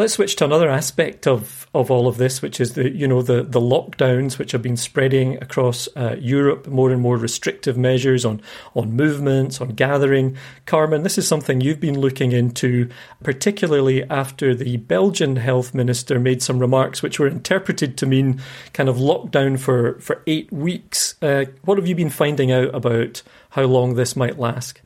Let's 0.00 0.14
switch 0.14 0.36
to 0.36 0.46
another 0.46 0.70
aspect 0.70 1.26
of, 1.26 1.68
of 1.74 1.90
all 1.90 2.08
of 2.08 2.16
this, 2.16 2.40
which 2.40 2.58
is 2.58 2.72
the 2.72 2.88
you 2.88 3.06
know 3.06 3.20
the, 3.20 3.42
the 3.42 3.60
lockdowns 3.60 4.38
which 4.38 4.52
have 4.52 4.62
been 4.62 4.78
spreading 4.78 5.36
across 5.42 5.90
uh, 5.94 6.16
Europe, 6.18 6.66
more 6.66 6.90
and 6.90 7.02
more 7.02 7.18
restrictive 7.18 7.76
measures 7.76 8.24
on 8.24 8.40
on 8.74 8.94
movements, 8.94 9.60
on 9.60 9.74
gathering. 9.74 10.38
Carmen, 10.64 11.02
this 11.02 11.18
is 11.18 11.28
something 11.28 11.60
you've 11.60 11.80
been 11.80 12.00
looking 12.00 12.32
into, 12.32 12.88
particularly 13.22 14.02
after 14.04 14.54
the 14.54 14.78
Belgian 14.78 15.36
health 15.36 15.74
minister 15.74 16.18
made 16.18 16.42
some 16.42 16.60
remarks 16.60 17.02
which 17.02 17.20
were 17.20 17.28
interpreted 17.28 17.98
to 17.98 18.06
mean 18.06 18.40
kind 18.72 18.88
of 18.88 18.96
lockdown 18.96 19.58
for 19.58 20.00
for 20.00 20.22
eight 20.26 20.50
weeks. 20.50 21.14
Uh, 21.20 21.44
what 21.66 21.76
have 21.76 21.86
you 21.86 21.94
been 21.94 22.08
finding 22.08 22.50
out 22.50 22.74
about 22.74 23.22
how 23.50 23.64
long 23.64 23.96
this 23.96 24.16
might 24.16 24.38
last? 24.38 24.80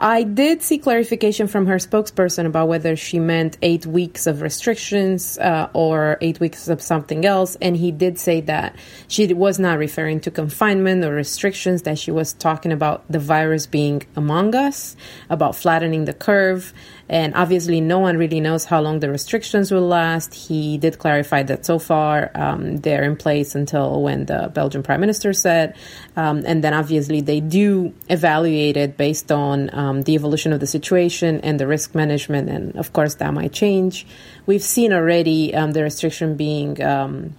I 0.00 0.22
did 0.22 0.62
see 0.62 0.78
clarification 0.78 1.46
from 1.48 1.66
her 1.66 1.76
spokesperson 1.76 2.46
about 2.46 2.68
whether 2.68 2.96
she 2.96 3.18
meant 3.18 3.58
eight 3.62 3.86
weeks 3.86 4.26
of 4.26 4.42
restrictions 4.42 5.38
uh, 5.38 5.68
or 5.72 6.18
eight 6.20 6.40
weeks 6.40 6.68
of 6.68 6.80
something 6.82 7.24
else. 7.24 7.56
And 7.60 7.76
he 7.76 7.90
did 7.90 8.18
say 8.18 8.40
that 8.42 8.76
she 9.08 9.32
was 9.32 9.58
not 9.58 9.78
referring 9.78 10.20
to 10.20 10.30
confinement 10.30 11.04
or 11.04 11.12
restrictions, 11.14 11.82
that 11.82 11.98
she 11.98 12.10
was 12.10 12.32
talking 12.32 12.72
about 12.72 13.04
the 13.10 13.18
virus 13.18 13.66
being 13.66 14.02
among 14.16 14.54
us, 14.54 14.96
about 15.30 15.56
flattening 15.56 16.04
the 16.04 16.14
curve. 16.14 16.72
And 17.08 17.34
obviously, 17.34 17.80
no 17.80 17.98
one 17.98 18.18
really 18.18 18.40
knows 18.40 18.66
how 18.66 18.80
long 18.82 19.00
the 19.00 19.10
restrictions 19.10 19.72
will 19.72 19.86
last. 19.86 20.34
He 20.34 20.76
did 20.76 20.98
clarify 20.98 21.42
that 21.44 21.64
so 21.64 21.78
far 21.78 22.30
um, 22.34 22.76
they're 22.78 23.04
in 23.04 23.16
place 23.16 23.54
until 23.54 24.02
when 24.02 24.26
the 24.26 24.50
Belgian 24.52 24.82
prime 24.82 25.00
minister 25.00 25.32
said. 25.32 25.74
Um, 26.16 26.42
and 26.44 26.62
then 26.62 26.74
obviously, 26.74 27.22
they 27.22 27.40
do 27.40 27.94
evaluate 28.08 28.76
it 28.76 28.98
based 28.98 29.32
on 29.32 29.67
um, 29.72 30.02
the 30.02 30.14
evolution 30.14 30.52
of 30.52 30.60
the 30.60 30.66
situation 30.66 31.40
and 31.40 31.58
the 31.58 31.66
risk 31.66 31.94
management. 31.94 32.48
And 32.48 32.76
of 32.76 32.92
course, 32.92 33.16
that 33.16 33.32
might 33.32 33.52
change. 33.52 34.06
We've 34.46 34.62
seen 34.62 34.92
already 34.92 35.54
um, 35.54 35.72
the 35.72 35.82
restriction 35.82 36.36
being 36.36 36.82
um, 36.82 37.34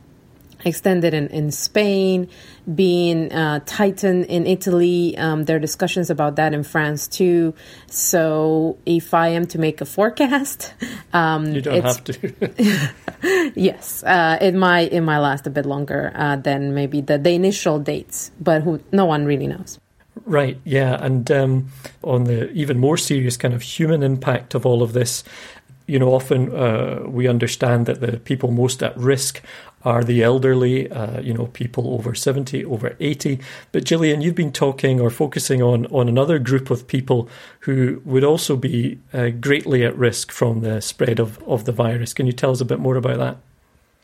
extended 0.65 1.13
in, 1.13 1.27
in 1.27 1.51
Spain, 1.51 2.27
being 2.73 3.31
uh, 3.31 3.61
tightened 3.65 4.25
in 4.25 4.45
Italy. 4.45 5.17
Um, 5.17 5.45
there 5.45 5.55
are 5.57 5.59
discussions 5.59 6.09
about 6.09 6.35
that 6.35 6.53
in 6.53 6.63
France 6.63 7.07
too. 7.07 7.53
So 7.87 8.77
if 8.85 9.13
I 9.13 9.29
am 9.29 9.47
to 9.47 9.59
make 9.59 9.81
a 9.81 9.85
forecast, 9.85 10.73
um, 11.13 11.51
you 11.53 11.61
don't 11.61 11.83
have 11.83 12.03
to. 12.05 12.93
yes, 13.55 14.03
uh, 14.03 14.37
it 14.41 14.53
might 14.53 14.91
it 14.91 15.01
might 15.01 15.19
last 15.19 15.47
a 15.47 15.49
bit 15.49 15.65
longer 15.65 16.11
uh, 16.15 16.35
than 16.35 16.73
maybe 16.73 17.01
the, 17.01 17.17
the 17.17 17.31
initial 17.31 17.79
dates, 17.79 18.31
but 18.39 18.61
who 18.63 18.81
no 18.91 19.05
one 19.05 19.25
really 19.25 19.47
knows. 19.47 19.79
Right, 20.25 20.59
yeah, 20.63 21.03
and 21.03 21.29
um, 21.31 21.69
on 22.03 22.25
the 22.25 22.51
even 22.51 22.77
more 22.77 22.97
serious 22.97 23.37
kind 23.37 23.53
of 23.53 23.61
human 23.61 24.03
impact 24.03 24.53
of 24.53 24.65
all 24.65 24.83
of 24.83 24.93
this, 24.93 25.23
you 25.87 25.97
know, 25.97 26.13
often 26.13 26.55
uh, 26.55 27.03
we 27.07 27.27
understand 27.27 27.87
that 27.87 27.99
the 27.99 28.19
people 28.19 28.51
most 28.51 28.83
at 28.83 28.95
risk 28.95 29.41
are 29.83 30.03
the 30.03 30.21
elderly, 30.21 30.91
uh, 30.91 31.19
you 31.21 31.33
know, 31.33 31.47
people 31.47 31.93
over 31.93 32.13
70, 32.13 32.63
over 32.65 32.95
80. 32.99 33.39
But 33.71 33.85
Jillian, 33.85 34.21
you've 34.21 34.35
been 34.35 34.51
talking 34.51 34.99
or 34.99 35.09
focusing 35.09 35.63
on, 35.63 35.85
on 35.87 36.07
another 36.07 36.37
group 36.37 36.69
of 36.69 36.87
people 36.87 37.29
who 37.61 38.01
would 38.05 38.23
also 38.23 38.55
be 38.55 38.99
uh, 39.13 39.29
greatly 39.29 39.83
at 39.83 39.97
risk 39.97 40.31
from 40.31 40.61
the 40.61 40.81
spread 40.81 41.19
of, 41.19 41.41
of 41.43 41.65
the 41.65 41.71
virus. 41.71 42.13
Can 42.13 42.27
you 42.27 42.33
tell 42.33 42.51
us 42.51 42.61
a 42.61 42.65
bit 42.65 42.79
more 42.79 42.97
about 42.97 43.17
that? 43.17 43.37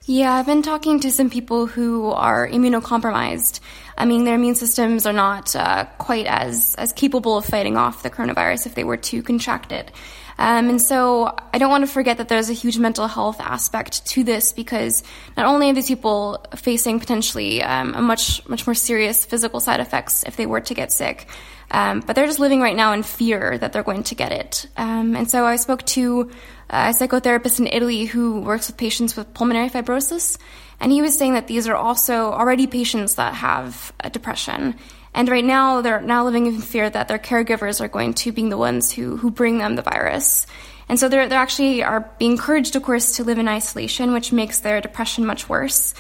Yeah, 0.08 0.34
I've 0.34 0.46
been 0.46 0.62
talking 0.62 1.00
to 1.00 1.12
some 1.12 1.32
people 1.32 1.66
who 1.66 2.12
are 2.12 2.48
immunocompromised. 2.48 3.60
I 3.98 4.06
mean, 4.06 4.24
their 4.24 4.36
immune 4.36 4.54
systems 4.54 5.08
are 5.08 5.14
not 5.14 5.56
uh, 5.56 5.86
quite 5.98 6.28
as, 6.28 6.76
as 6.76 6.94
capable 6.94 7.38
of 7.38 7.46
fighting 7.46 7.76
off 7.76 8.04
the 8.04 8.12
coronavirus 8.12 8.68
if 8.68 8.76
they 8.76 8.84
were 8.84 8.98
to 8.98 9.24
contract 9.24 9.72
it. 9.72 9.92
Um, 10.38 10.70
and 10.70 10.80
so 10.80 11.36
I 11.52 11.58
don't 11.58 11.72
want 11.72 11.88
to 11.88 11.92
forget 11.92 12.18
that 12.18 12.28
there's 12.28 12.52
a 12.52 12.54
huge 12.54 12.78
mental 12.78 13.08
health 13.08 13.42
aspect 13.42 14.06
to 14.08 14.24
this 14.24 14.54
because 14.54 15.04
not 15.38 15.48
only 15.48 15.72
are 15.72 15.74
these 15.74 15.88
people 15.88 16.46
facing 16.56 17.00
potentially 17.00 17.64
um, 17.64 17.96
a 17.96 18.02
much, 18.02 18.48
much 18.48 18.68
more 18.68 18.76
serious 18.76 19.26
physical 19.26 19.60
side 19.60 19.80
effects 19.80 20.24
if 20.24 20.36
they 20.36 20.46
were 20.46 20.62
to 20.62 20.74
get 20.76 20.92
sick, 20.92 21.28
um, 21.76 22.00
but 22.00 22.16
they're 22.16 22.26
just 22.26 22.40
living 22.40 22.62
right 22.62 22.76
now 22.76 22.94
in 22.94 23.04
fear 23.04 23.58
that 23.58 23.74
they're 23.74 23.84
going 23.84 24.04
to 24.04 24.16
get 24.16 24.32
it. 24.32 24.66
Um, 24.78 25.14
and 25.14 25.30
so 25.30 25.46
I 25.46 25.58
spoke 25.58 25.86
to 25.88 26.32
a 26.70 26.94
psychotherapist 26.96 27.60
in 27.60 27.68
Italy 27.68 28.06
who 28.06 28.40
works 28.40 28.68
with 28.68 28.78
patients 28.78 29.18
with 29.18 29.34
pulmonary 29.34 29.70
fibrosis. 29.70 30.38
And 30.80 30.90
he 30.90 31.02
was 31.02 31.18
saying 31.18 31.34
that 31.34 31.48
these 31.48 31.68
are 31.68 31.76
also 31.76 32.32
already 32.32 32.66
patients 32.66 33.16
that 33.16 33.34
have 33.34 33.92
depression. 34.14 34.76
And 35.14 35.28
right 35.28 35.44
now, 35.44 35.82
they're 35.82 36.00
now 36.00 36.24
living 36.24 36.46
in 36.46 36.62
fear 36.62 36.90
that 36.90 37.10
their 37.10 37.20
caregivers 37.20 37.82
are 37.82 37.90
going 37.90 38.14
to 38.14 38.32
be 38.32 38.48
the 38.48 38.58
ones 38.58 38.94
who, 38.94 39.18
who 39.18 39.30
bring 39.30 39.58
them 39.58 39.76
the 39.76 39.82
virus. 39.82 40.48
And 40.88 40.98
so 40.98 41.10
they're, 41.10 41.28
they're 41.28 41.40
actually 41.40 41.84
are 41.84 42.10
being 42.20 42.32
encouraged, 42.32 42.78
of 42.78 42.84
course, 42.84 43.18
to 43.18 43.26
live 43.26 43.38
in 43.38 43.50
isolation, 43.50 44.14
which 44.14 44.32
makes 44.32 44.60
their 44.60 44.80
depression 44.80 45.26
much 45.26 45.50
worse. 45.50 45.94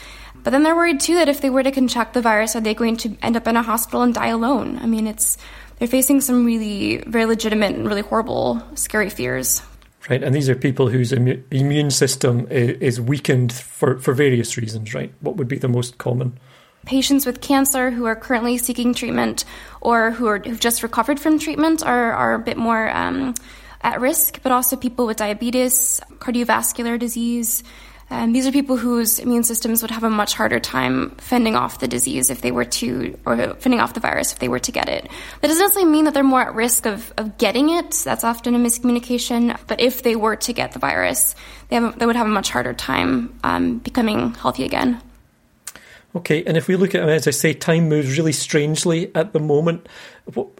But 0.45 0.51
then 0.51 0.61
they're 0.63 0.75
worried 0.75 0.99
too 0.99 1.15
that 1.15 1.27
if 1.27 1.41
they 1.41 1.49
were 1.49 1.63
to 1.63 1.71
contract 1.71 2.13
the 2.13 2.21
virus, 2.21 2.55
are 2.55 2.61
they 2.61 2.75
going 2.75 2.97
to 2.97 3.17
end 3.21 3.35
up 3.35 3.47
in 3.47 3.57
a 3.57 3.63
hospital 3.63 4.03
and 4.03 4.13
die 4.13 4.27
alone? 4.27 4.77
I 4.77 4.85
mean, 4.85 5.07
it's 5.07 5.39
they're 5.77 5.87
facing 5.87 6.21
some 6.21 6.45
really 6.45 6.97
very 7.07 7.25
legitimate 7.25 7.75
and 7.75 7.87
really 7.87 8.01
horrible, 8.01 8.61
scary 8.75 9.09
fears. 9.09 9.61
Right, 10.09 10.23
and 10.23 10.35
these 10.35 10.49
are 10.49 10.55
people 10.55 10.87
whose 10.87 11.11
immu- 11.11 11.41
immune 11.49 11.89
system 11.89 12.47
is 12.49 13.01
weakened 13.01 13.51
for, 13.51 13.97
for 13.97 14.13
various 14.13 14.55
reasons, 14.55 14.93
right? 14.93 15.11
What 15.21 15.37
would 15.37 15.47
be 15.47 15.57
the 15.57 15.67
most 15.67 15.97
common? 15.97 16.39
patients 16.85 17.25
with 17.25 17.41
cancer 17.41 17.91
who 17.91 18.05
are 18.05 18.15
currently 18.15 18.57
seeking 18.57 18.93
treatment 18.93 19.43
or 19.81 20.11
who 20.11 20.27
are 20.27 20.39
who've 20.39 20.59
just 20.59 20.83
recovered 20.83 21.19
from 21.19 21.39
treatment 21.39 21.83
are, 21.83 22.13
are 22.13 22.35
a 22.35 22.39
bit 22.39 22.57
more 22.57 22.89
um, 22.95 23.33
at 23.81 23.99
risk, 23.99 24.41
but 24.41 24.51
also 24.51 24.75
people 24.75 25.05
with 25.05 25.17
diabetes, 25.17 25.99
cardiovascular 26.19 26.97
disease. 26.97 27.63
Um, 28.09 28.33
these 28.33 28.45
are 28.45 28.51
people 28.51 28.77
whose 28.77 29.17
immune 29.17 29.43
systems 29.43 29.81
would 29.81 29.89
have 29.89 30.03
a 30.03 30.09
much 30.09 30.35
harder 30.35 30.59
time 30.59 31.11
fending 31.17 31.55
off 31.55 31.79
the 31.79 31.87
disease 31.87 32.29
if 32.29 32.41
they 32.41 32.51
were 32.51 32.65
to, 32.65 33.17
or 33.25 33.55
fending 33.55 33.79
off 33.79 33.95
the 33.95 33.99
virus 33.99 34.31
if 34.31 34.39
they 34.39 34.47
were 34.47 34.59
to 34.59 34.71
get 34.71 34.89
it. 34.89 35.09
That 35.41 35.47
doesn't 35.47 35.61
necessarily 35.61 35.91
mean 35.91 36.05
that 36.05 36.13
they're 36.13 36.23
more 36.23 36.41
at 36.41 36.53
risk 36.53 36.85
of, 36.85 37.11
of 37.17 37.37
getting 37.37 37.69
it. 37.69 37.91
That's 38.05 38.23
often 38.23 38.53
a 38.53 38.59
miscommunication. 38.59 39.57
But 39.67 39.81
if 39.81 40.03
they 40.03 40.15
were 40.15 40.35
to 40.35 40.53
get 40.53 40.73
the 40.73 40.79
virus, 40.79 41.35
they, 41.69 41.77
have, 41.77 41.97
they 41.97 42.05
would 42.05 42.15
have 42.15 42.27
a 42.27 42.29
much 42.29 42.51
harder 42.51 42.73
time 42.73 43.39
um, 43.43 43.79
becoming 43.79 44.35
healthy 44.35 44.65
again. 44.65 45.01
Okay, 46.15 46.45
and 46.45 46.55
if 46.55 46.69
we 46.69 46.77
look 46.77 46.95
at, 46.95 47.09
as 47.09 47.27
I 47.27 47.31
say, 47.31 47.53
time 47.53 47.89
moves 47.89 48.17
really 48.17 48.31
strangely 48.31 49.13
at 49.13 49.33
the 49.33 49.39
moment. 49.39 49.85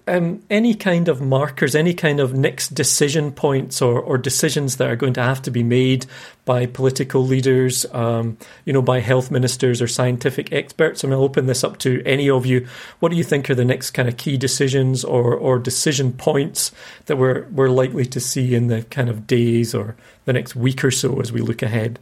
Um, 0.06 0.44
any 0.50 0.76
kind 0.76 1.08
of 1.08 1.22
markers, 1.22 1.76
any 1.76 1.94
kind 1.94 2.20
of 2.20 2.34
next 2.34 2.76
decision 2.76 3.32
points 3.32 3.82
or, 3.82 4.00
or, 4.00 4.20
decisions 4.20 4.78
that 4.78 4.88
are 4.88 4.96
going 4.96 5.14
to 5.14 5.24
have 5.24 5.42
to 5.42 5.50
be 5.50 5.64
made 5.64 6.06
by 6.44 6.68
political 6.68 7.26
leaders, 7.26 7.84
um, 7.92 8.38
you 8.66 8.74
know, 8.74 8.82
by 8.84 9.00
health 9.00 9.32
ministers 9.32 9.82
or 9.82 9.88
scientific 9.88 10.54
experts. 10.54 11.04
I'm 11.04 11.10
going 11.10 11.20
to 11.20 11.24
open 11.24 11.48
this 11.48 11.64
up 11.64 11.80
to 11.80 12.04
any 12.06 12.30
of 12.30 12.46
you. 12.46 12.68
What 13.00 13.10
do 13.10 13.16
you 13.16 13.24
think 13.24 13.50
are 13.50 13.56
the 13.56 13.66
next 13.66 13.92
kind 13.92 14.08
of 14.08 14.18
key 14.18 14.38
decisions 14.38 15.04
or, 15.04 15.34
or 15.34 15.58
decision 15.58 16.14
points 16.14 16.72
that 17.08 17.18
we're 17.18 17.48
we're 17.48 17.70
likely 17.70 18.06
to 18.06 18.20
see 18.20 18.54
in 18.54 18.68
the 18.68 18.84
kind 18.84 19.10
of 19.10 19.26
days 19.26 19.74
or 19.74 19.96
the 20.26 20.34
next 20.34 20.56
week 20.56 20.84
or 20.84 20.92
so 20.92 21.20
as 21.22 21.32
we 21.32 21.42
look 21.42 21.64
ahead? 21.64 21.98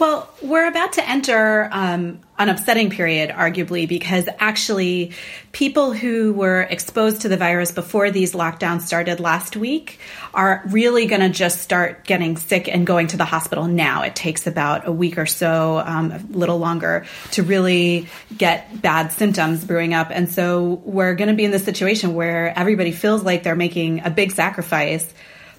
Well, 0.00 0.30
we're 0.40 0.66
about 0.66 0.94
to 0.94 1.06
enter 1.06 1.68
um, 1.70 2.20
an 2.38 2.48
upsetting 2.48 2.88
period, 2.88 3.28
arguably, 3.28 3.86
because 3.86 4.30
actually, 4.38 5.12
people 5.52 5.92
who 5.92 6.32
were 6.32 6.62
exposed 6.62 7.20
to 7.20 7.28
the 7.28 7.36
virus 7.36 7.70
before 7.70 8.10
these 8.10 8.32
lockdowns 8.32 8.80
started 8.80 9.20
last 9.20 9.58
week 9.58 9.98
are 10.32 10.62
really 10.68 11.04
going 11.04 11.20
to 11.20 11.28
just 11.28 11.60
start 11.60 12.06
getting 12.06 12.38
sick 12.38 12.66
and 12.66 12.86
going 12.86 13.08
to 13.08 13.18
the 13.18 13.26
hospital 13.26 13.66
now. 13.66 14.00
It 14.02 14.16
takes 14.16 14.46
about 14.46 14.88
a 14.88 14.92
week 14.92 15.18
or 15.18 15.26
so, 15.26 15.82
um, 15.84 16.12
a 16.12 16.18
little 16.30 16.58
longer, 16.58 17.04
to 17.32 17.42
really 17.42 18.08
get 18.38 18.80
bad 18.80 19.12
symptoms 19.12 19.66
brewing 19.66 19.92
up. 19.92 20.08
And 20.10 20.30
so, 20.30 20.80
we're 20.86 21.14
going 21.14 21.28
to 21.28 21.36
be 21.36 21.44
in 21.44 21.50
this 21.50 21.64
situation 21.64 22.14
where 22.14 22.58
everybody 22.58 22.92
feels 22.92 23.22
like 23.22 23.42
they're 23.42 23.54
making 23.54 24.00
a 24.06 24.08
big 24.08 24.32
sacrifice 24.32 25.12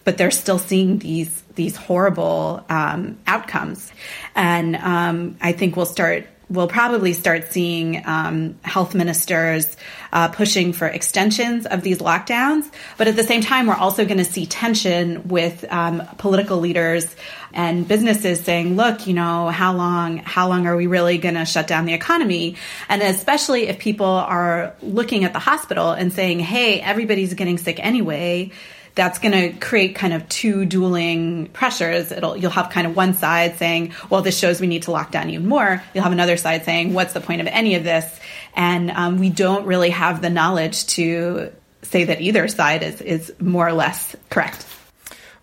but 0.03 0.17
they're 0.17 0.31
still 0.31 0.57
seeing 0.57 0.97
these 0.99 1.40
these 1.55 1.75
horrible 1.75 2.65
um, 2.69 3.17
outcomes. 3.27 3.91
And 4.35 4.75
um, 4.75 5.37
I 5.41 5.51
think 5.51 5.75
we'll 5.75 5.85
start 5.85 6.27
we'll 6.51 6.67
probably 6.67 7.13
start 7.13 7.51
seeing 7.51 8.03
um, 8.05 8.59
health 8.61 8.93
ministers 8.93 9.77
uh, 10.11 10.27
pushing 10.27 10.73
for 10.73 10.85
extensions 10.85 11.65
of 11.65 11.81
these 11.81 11.99
lockdowns. 11.99 12.69
But 12.97 13.07
at 13.07 13.15
the 13.15 13.23
same 13.23 13.41
time, 13.41 13.67
we're 13.67 13.75
also 13.75 14.03
going 14.05 14.17
to 14.17 14.25
see 14.25 14.45
tension 14.45 15.29
with 15.29 15.63
um, 15.71 16.03
political 16.17 16.57
leaders 16.57 17.15
and 17.53 17.87
businesses 17.87 18.41
saying, 18.41 18.75
"Look, 18.75 19.07
you 19.07 19.13
know, 19.13 19.47
how 19.47 19.73
long? 19.73 20.17
How 20.17 20.49
long 20.49 20.67
are 20.67 20.75
we 20.75 20.87
really 20.87 21.17
going 21.17 21.35
to 21.35 21.45
shut 21.45 21.67
down 21.67 21.85
the 21.85 21.93
economy?" 21.93 22.57
And 22.89 23.01
especially 23.01 23.67
if 23.67 23.79
people 23.79 24.05
are 24.05 24.73
looking 24.81 25.23
at 25.23 25.33
the 25.33 25.39
hospital 25.39 25.91
and 25.91 26.11
saying, 26.11 26.39
"Hey, 26.39 26.81
everybody's 26.81 27.33
getting 27.33 27.57
sick 27.57 27.79
anyway." 27.79 28.51
That's 28.95 29.19
going 29.19 29.31
to 29.31 29.57
create 29.59 29.95
kind 29.95 30.13
of 30.13 30.27
two 30.27 30.65
dueling 30.65 31.47
pressures. 31.47 32.11
It'll 32.11 32.35
you'll 32.35 32.51
have 32.51 32.69
kind 32.69 32.87
of 32.87 32.95
one 32.95 33.13
side 33.13 33.57
saying, 33.57 33.93
"Well, 34.09 34.21
this 34.21 34.37
shows 34.37 34.59
we 34.59 34.67
need 34.67 34.83
to 34.83 34.91
lock 34.91 35.11
down 35.11 35.29
even 35.29 35.47
more." 35.47 35.83
You'll 35.93 36.03
have 36.03 36.13
another 36.13 36.37
side 36.37 36.65
saying, 36.65 36.93
"What's 36.93 37.13
the 37.13 37.21
point 37.21 37.41
of 37.41 37.47
any 37.47 37.75
of 37.75 37.83
this?" 37.83 38.19
And 38.55 38.91
um, 38.91 39.19
we 39.19 39.29
don't 39.29 39.65
really 39.65 39.91
have 39.91 40.21
the 40.21 40.29
knowledge 40.29 40.87
to 40.87 41.51
say 41.83 42.05
that 42.05 42.21
either 42.21 42.47
side 42.47 42.83
is 42.83 43.01
is 43.01 43.33
more 43.39 43.67
or 43.67 43.73
less 43.73 44.15
correct. 44.29 44.65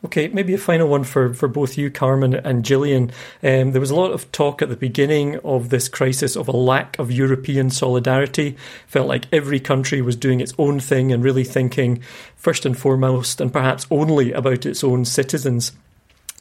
Okay, 0.04 0.28
maybe 0.28 0.54
a 0.54 0.58
final 0.58 0.86
one 0.86 1.02
for, 1.02 1.34
for 1.34 1.48
both 1.48 1.76
you, 1.76 1.90
Carmen 1.90 2.34
and 2.34 2.62
Jillian. 2.62 3.10
Um, 3.42 3.72
there 3.72 3.80
was 3.80 3.90
a 3.90 3.96
lot 3.96 4.12
of 4.12 4.30
talk 4.30 4.62
at 4.62 4.68
the 4.68 4.76
beginning 4.76 5.38
of 5.40 5.70
this 5.70 5.88
crisis 5.88 6.36
of 6.36 6.46
a 6.46 6.52
lack 6.52 6.96
of 7.00 7.10
European 7.10 7.68
solidarity. 7.68 8.56
Felt 8.86 9.08
like 9.08 9.26
every 9.32 9.58
country 9.58 10.00
was 10.00 10.14
doing 10.14 10.40
its 10.40 10.54
own 10.56 10.78
thing 10.78 11.10
and 11.10 11.24
really 11.24 11.42
thinking 11.42 12.00
first 12.36 12.64
and 12.64 12.78
foremost 12.78 13.40
and 13.40 13.52
perhaps 13.52 13.88
only 13.90 14.32
about 14.32 14.64
its 14.64 14.84
own 14.84 15.04
citizens. 15.04 15.72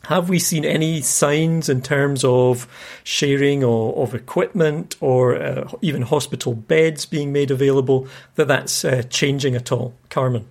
Have 0.04 0.30
we 0.30 0.38
seen 0.38 0.64
any 0.64 1.02
signs 1.02 1.68
in 1.68 1.82
terms 1.82 2.24
of 2.24 2.68
sharing 3.04 3.64
of, 3.64 3.98
of 3.98 4.14
equipment 4.14 4.96
or 5.02 5.36
uh, 5.36 5.68
even 5.82 6.04
hospital 6.04 6.54
beds 6.54 7.08
being 7.08 7.34
made 7.34 7.50
available 7.50 8.08
that 8.36 8.48
that's 8.48 8.86
uh, 8.86 9.02
changing 9.10 9.56
at 9.56 9.72
all? 9.72 9.96
Carmen. 10.12 10.46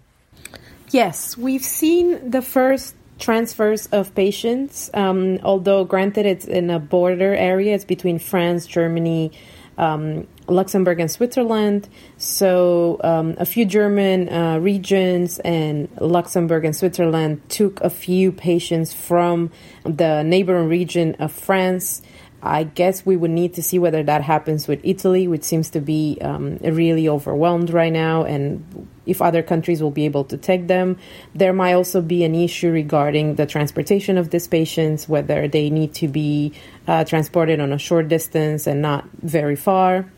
Yes, 0.90 1.37
we've 1.37 1.64
seen 1.64 2.31
the 2.31 2.42
first 2.42 2.94
transfers 3.18 3.87
of 3.87 4.14
patients, 4.14 4.90
um, 4.94 5.38
although 5.42 5.85
granted 5.85 6.27
it's 6.27 6.44
in 6.44 6.70
a 6.70 6.79
border 6.79 7.35
area, 7.35 7.75
it's 7.75 7.85
between 7.85 8.18
France, 8.18 8.66
Germany, 8.66 9.33
um, 9.79 10.27
Luxembourg, 10.46 11.01
and 11.01 11.11
Switzerland. 11.11 11.88
So 12.18 13.01
um, 13.03 13.35
a 13.38 13.46
few 13.46 13.64
German 13.64 14.29
uh, 14.29 14.59
regions 14.59 15.38
and 15.40 15.88
Luxembourg 16.01 16.64
and 16.64 16.77
Switzerland 16.77 17.49
took 17.49 17.81
a 17.81 17.90
few 17.90 18.31
patients 18.31 18.92
from 18.92 19.51
the 19.85 20.22
neighboring 20.22 20.68
region 20.68 21.16
of 21.16 21.33
France. 21.33 22.03
I 22.42 22.62
guess 22.62 23.05
we 23.05 23.16
would 23.16 23.33
need 23.33 23.55
to 23.55 23.62
see 23.62 23.79
whether 23.79 24.03
that 24.05 24.22
happens 24.22 24.68
with 24.68 24.81
Italy, 24.85 25.27
which 25.27 25.42
seems 25.42 25.70
to 25.70 25.81
be 25.81 26.18
um, 26.20 26.59
really 26.59 27.09
overwhelmed 27.09 27.70
right 27.70 27.92
now, 27.92 28.25
and 28.25 28.88
if 29.07 29.23
other 29.23 29.42
countries 29.42 29.83
will 29.83 29.90
be 29.90 30.05
able 30.05 30.25
to 30.25 30.37
take 30.37 30.66
them. 30.66 30.99
There 31.35 31.53
might 31.53 31.75
also 31.75 32.03
be 32.03 32.25
an 32.25 32.35
issue 32.35 32.71
regarding 32.71 33.37
the 33.37 33.47
transportation 33.47 34.19
of 34.19 34.31
these 34.31 34.49
patients, 34.49 35.09
whether 35.09 35.49
they 35.49 35.71
need 35.71 35.95
to 35.95 36.09
be 36.09 36.53
uh, 36.87 37.05
transported 37.05 37.61
on 37.61 37.73
a 37.73 37.79
short 37.79 38.09
distance 38.09 38.66
and 38.66 38.83
not 38.83 39.09
very 39.23 39.57
far. 39.57 40.11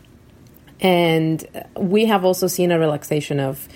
And 0.81 1.45
we 1.75 2.05
have 2.05 2.23
also 2.23 2.47
seen 2.47 2.71
a 2.71 2.79
relaxation 2.79 3.39
of 3.39 3.67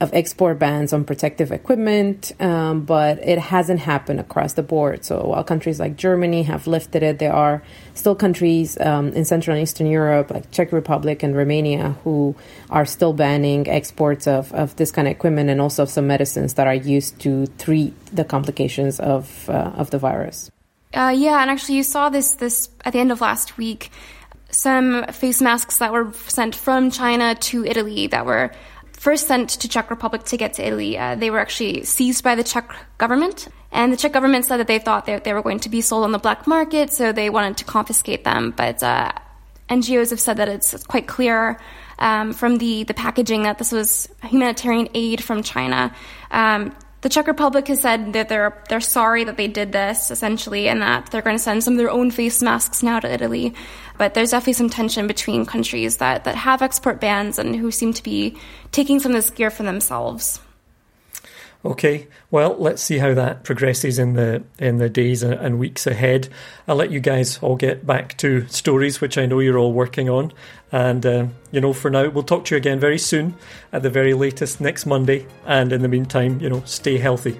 of 0.00 0.12
export 0.14 0.58
bans 0.58 0.92
on 0.92 1.04
protective 1.04 1.52
equipment, 1.52 2.32
um, 2.40 2.82
but 2.82 3.18
it 3.18 3.38
hasn't 3.38 3.80
happened 3.80 4.18
across 4.18 4.54
the 4.54 4.62
board. 4.62 5.04
So 5.04 5.22
while 5.26 5.44
countries 5.44 5.78
like 5.78 5.96
Germany 5.96 6.44
have 6.44 6.66
lifted 6.66 7.02
it, 7.02 7.18
there 7.18 7.34
are 7.34 7.62
still 7.94 8.14
countries 8.14 8.80
um, 8.80 9.08
in 9.08 9.26
Central 9.26 9.56
and 9.56 9.62
Eastern 9.62 9.86
Europe, 9.86 10.30
like 10.30 10.50
Czech 10.52 10.72
Republic 10.72 11.22
and 11.22 11.36
Romania, 11.36 11.96
who 12.02 12.34
are 12.70 12.86
still 12.86 13.12
banning 13.12 13.68
exports 13.68 14.26
of, 14.26 14.52
of 14.54 14.74
this 14.76 14.90
kind 14.90 15.06
of 15.06 15.12
equipment 15.12 15.50
and 15.50 15.60
also 15.60 15.82
of 15.82 15.90
some 15.90 16.06
medicines 16.06 16.54
that 16.54 16.66
are 16.66 16.74
used 16.74 17.20
to 17.20 17.46
treat 17.58 17.92
the 18.06 18.24
complications 18.24 18.98
of 19.00 19.50
uh, 19.50 19.72
of 19.76 19.90
the 19.90 19.98
virus. 19.98 20.50
Uh, 20.94 21.14
yeah, 21.14 21.42
and 21.42 21.50
actually, 21.50 21.76
you 21.76 21.84
saw 21.84 22.08
this 22.08 22.36
this 22.36 22.70
at 22.84 22.94
the 22.94 22.98
end 22.98 23.12
of 23.12 23.20
last 23.20 23.58
week. 23.58 23.90
Some 24.50 25.04
face 25.12 25.40
masks 25.40 25.78
that 25.78 25.92
were 25.92 26.12
sent 26.26 26.56
from 26.56 26.90
China 26.90 27.36
to 27.36 27.64
Italy 27.64 28.08
that 28.08 28.26
were 28.26 28.50
first 29.00 29.26
sent 29.26 29.48
to 29.48 29.66
Czech 29.66 29.88
Republic 29.88 30.24
to 30.24 30.36
get 30.36 30.52
to 30.54 30.62
Italy, 30.62 30.98
uh, 30.98 31.14
they 31.14 31.30
were 31.30 31.40
actually 31.40 31.84
seized 31.84 32.22
by 32.22 32.34
the 32.34 32.44
Czech 32.44 32.70
government. 32.98 33.48
And 33.72 33.90
the 33.90 33.96
Czech 33.96 34.12
government 34.12 34.44
said 34.44 34.58
that 34.58 34.66
they 34.66 34.78
thought 34.78 35.06
they, 35.06 35.18
they 35.18 35.32
were 35.32 35.40
going 35.42 35.60
to 35.60 35.70
be 35.70 35.80
sold 35.80 36.04
on 36.04 36.12
the 36.12 36.18
black 36.18 36.46
market, 36.46 36.92
so 36.92 37.10
they 37.10 37.30
wanted 37.30 37.56
to 37.56 37.64
confiscate 37.64 38.24
them. 38.24 38.52
But 38.54 38.82
uh, 38.82 39.10
NGOs 39.70 40.10
have 40.10 40.20
said 40.20 40.36
that 40.36 40.50
it's, 40.50 40.74
it's 40.74 40.84
quite 40.84 41.06
clear 41.06 41.58
um, 41.98 42.34
from 42.34 42.58
the, 42.58 42.84
the 42.84 42.92
packaging 42.92 43.44
that 43.44 43.56
this 43.56 43.72
was 43.72 44.06
humanitarian 44.22 44.88
aid 44.92 45.24
from 45.24 45.42
China. 45.42 45.94
Um, 46.30 46.76
the 47.02 47.08
Czech 47.08 47.26
Republic 47.26 47.68
has 47.68 47.80
said 47.80 48.12
that 48.12 48.28
they're 48.28 48.62
they're 48.68 48.80
sorry 48.80 49.24
that 49.24 49.36
they 49.36 49.48
did 49.48 49.72
this 49.72 50.10
essentially, 50.10 50.68
and 50.68 50.82
that 50.82 51.10
they're 51.10 51.22
going 51.22 51.36
to 51.36 51.42
send 51.42 51.64
some 51.64 51.74
of 51.74 51.78
their 51.78 51.90
own 51.90 52.10
face 52.10 52.42
masks 52.42 52.82
now 52.82 53.00
to 53.00 53.10
Italy. 53.10 53.54
But 53.98 54.14
there's 54.14 54.30
definitely 54.30 54.54
some 54.54 54.70
tension 54.70 55.06
between 55.06 55.46
countries 55.46 55.98
that 55.98 56.24
that 56.24 56.34
have 56.34 56.62
export 56.62 57.00
bans 57.00 57.38
and 57.38 57.56
who 57.56 57.70
seem 57.70 57.92
to 57.94 58.02
be 58.02 58.36
taking 58.72 59.00
some 59.00 59.12
of 59.12 59.16
this 59.16 59.30
gear 59.30 59.50
for 59.50 59.62
themselves. 59.62 60.40
Okay, 61.62 62.08
well, 62.30 62.56
let's 62.58 62.80
see 62.80 62.96
how 62.96 63.12
that 63.12 63.44
progresses 63.44 63.98
in 63.98 64.14
the 64.14 64.42
in 64.58 64.78
the 64.78 64.88
days 64.88 65.22
and 65.22 65.58
weeks 65.58 65.86
ahead. 65.86 66.30
I'll 66.66 66.76
let 66.76 66.90
you 66.90 67.00
guys 67.00 67.38
all 67.42 67.56
get 67.56 67.86
back 67.86 68.16
to 68.18 68.48
stories, 68.48 69.02
which 69.02 69.18
I 69.18 69.26
know 69.26 69.40
you're 69.40 69.58
all 69.58 69.74
working 69.74 70.08
on. 70.08 70.32
And 70.72 71.04
uh, 71.04 71.26
you 71.52 71.60
know, 71.60 71.74
for 71.74 71.90
now, 71.90 72.08
we'll 72.08 72.22
talk 72.24 72.46
to 72.46 72.54
you 72.54 72.56
again 72.56 72.80
very 72.80 72.96
soon, 72.96 73.34
at 73.74 73.82
the 73.82 73.90
very 73.90 74.14
latest 74.14 74.58
next 74.62 74.86
Monday. 74.86 75.26
And 75.44 75.70
in 75.70 75.82
the 75.82 75.88
meantime, 75.88 76.40
you 76.40 76.48
know, 76.48 76.62
stay 76.64 76.96
healthy. 76.96 77.38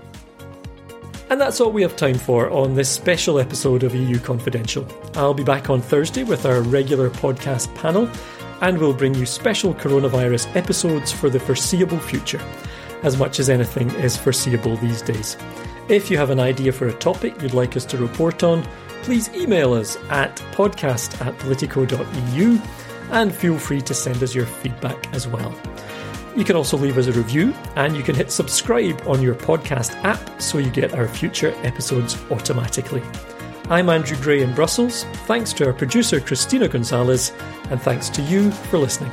And 1.30 1.40
that's 1.40 1.58
all 1.58 1.72
we 1.72 1.80
have 1.80 1.96
time 1.96 2.18
for 2.18 2.50
on 2.50 2.74
this 2.74 2.90
special 2.90 3.38
episode 3.38 3.84
of 3.84 3.94
EU 3.94 4.18
Confidential. 4.18 4.86
I'll 5.14 5.32
be 5.32 5.44
back 5.44 5.70
on 5.70 5.80
Thursday 5.80 6.24
with 6.24 6.44
our 6.44 6.60
regular 6.60 7.08
podcast 7.08 7.74
panel, 7.74 8.10
and 8.60 8.76
we'll 8.76 8.92
bring 8.92 9.14
you 9.14 9.24
special 9.24 9.72
coronavirus 9.72 10.54
episodes 10.56 11.10
for 11.10 11.30
the 11.30 11.40
foreseeable 11.40 12.00
future 12.00 12.40
as 13.02 13.16
much 13.16 13.40
as 13.40 13.50
anything 13.50 13.90
is 13.92 14.16
foreseeable 14.16 14.76
these 14.76 15.02
days. 15.02 15.36
If 15.88 16.10
you 16.10 16.18
have 16.18 16.30
an 16.30 16.40
idea 16.40 16.72
for 16.72 16.88
a 16.88 16.94
topic 16.94 17.40
you'd 17.42 17.54
like 17.54 17.76
us 17.76 17.84
to 17.86 17.98
report 17.98 18.42
on, 18.42 18.66
please 19.02 19.28
email 19.34 19.72
us 19.72 19.96
at 20.10 20.36
podcast 20.52 21.20
at 21.24 21.36
politico.eu 21.38 22.60
and 23.10 23.34
feel 23.34 23.58
free 23.58 23.80
to 23.82 23.94
send 23.94 24.22
us 24.22 24.34
your 24.34 24.46
feedback 24.46 25.12
as 25.14 25.26
well. 25.26 25.54
You 26.36 26.44
can 26.44 26.54
also 26.54 26.76
leave 26.76 26.96
us 26.96 27.08
a 27.08 27.12
review 27.12 27.54
and 27.76 27.96
you 27.96 28.02
can 28.02 28.14
hit 28.14 28.30
subscribe 28.30 29.02
on 29.06 29.20
your 29.20 29.34
podcast 29.34 29.92
app 30.04 30.40
so 30.40 30.58
you 30.58 30.70
get 30.70 30.94
our 30.94 31.08
future 31.08 31.52
episodes 31.64 32.16
automatically. 32.30 33.02
I'm 33.68 33.88
Andrew 33.88 34.16
Gray 34.16 34.42
in 34.42 34.52
Brussels. 34.54 35.04
Thanks 35.26 35.52
to 35.54 35.66
our 35.66 35.72
producer 35.72 36.20
Christina 36.20 36.66
Gonzalez, 36.66 37.32
and 37.70 37.80
thanks 37.80 38.08
to 38.10 38.22
you 38.22 38.50
for 38.50 38.78
listening. 38.78 39.12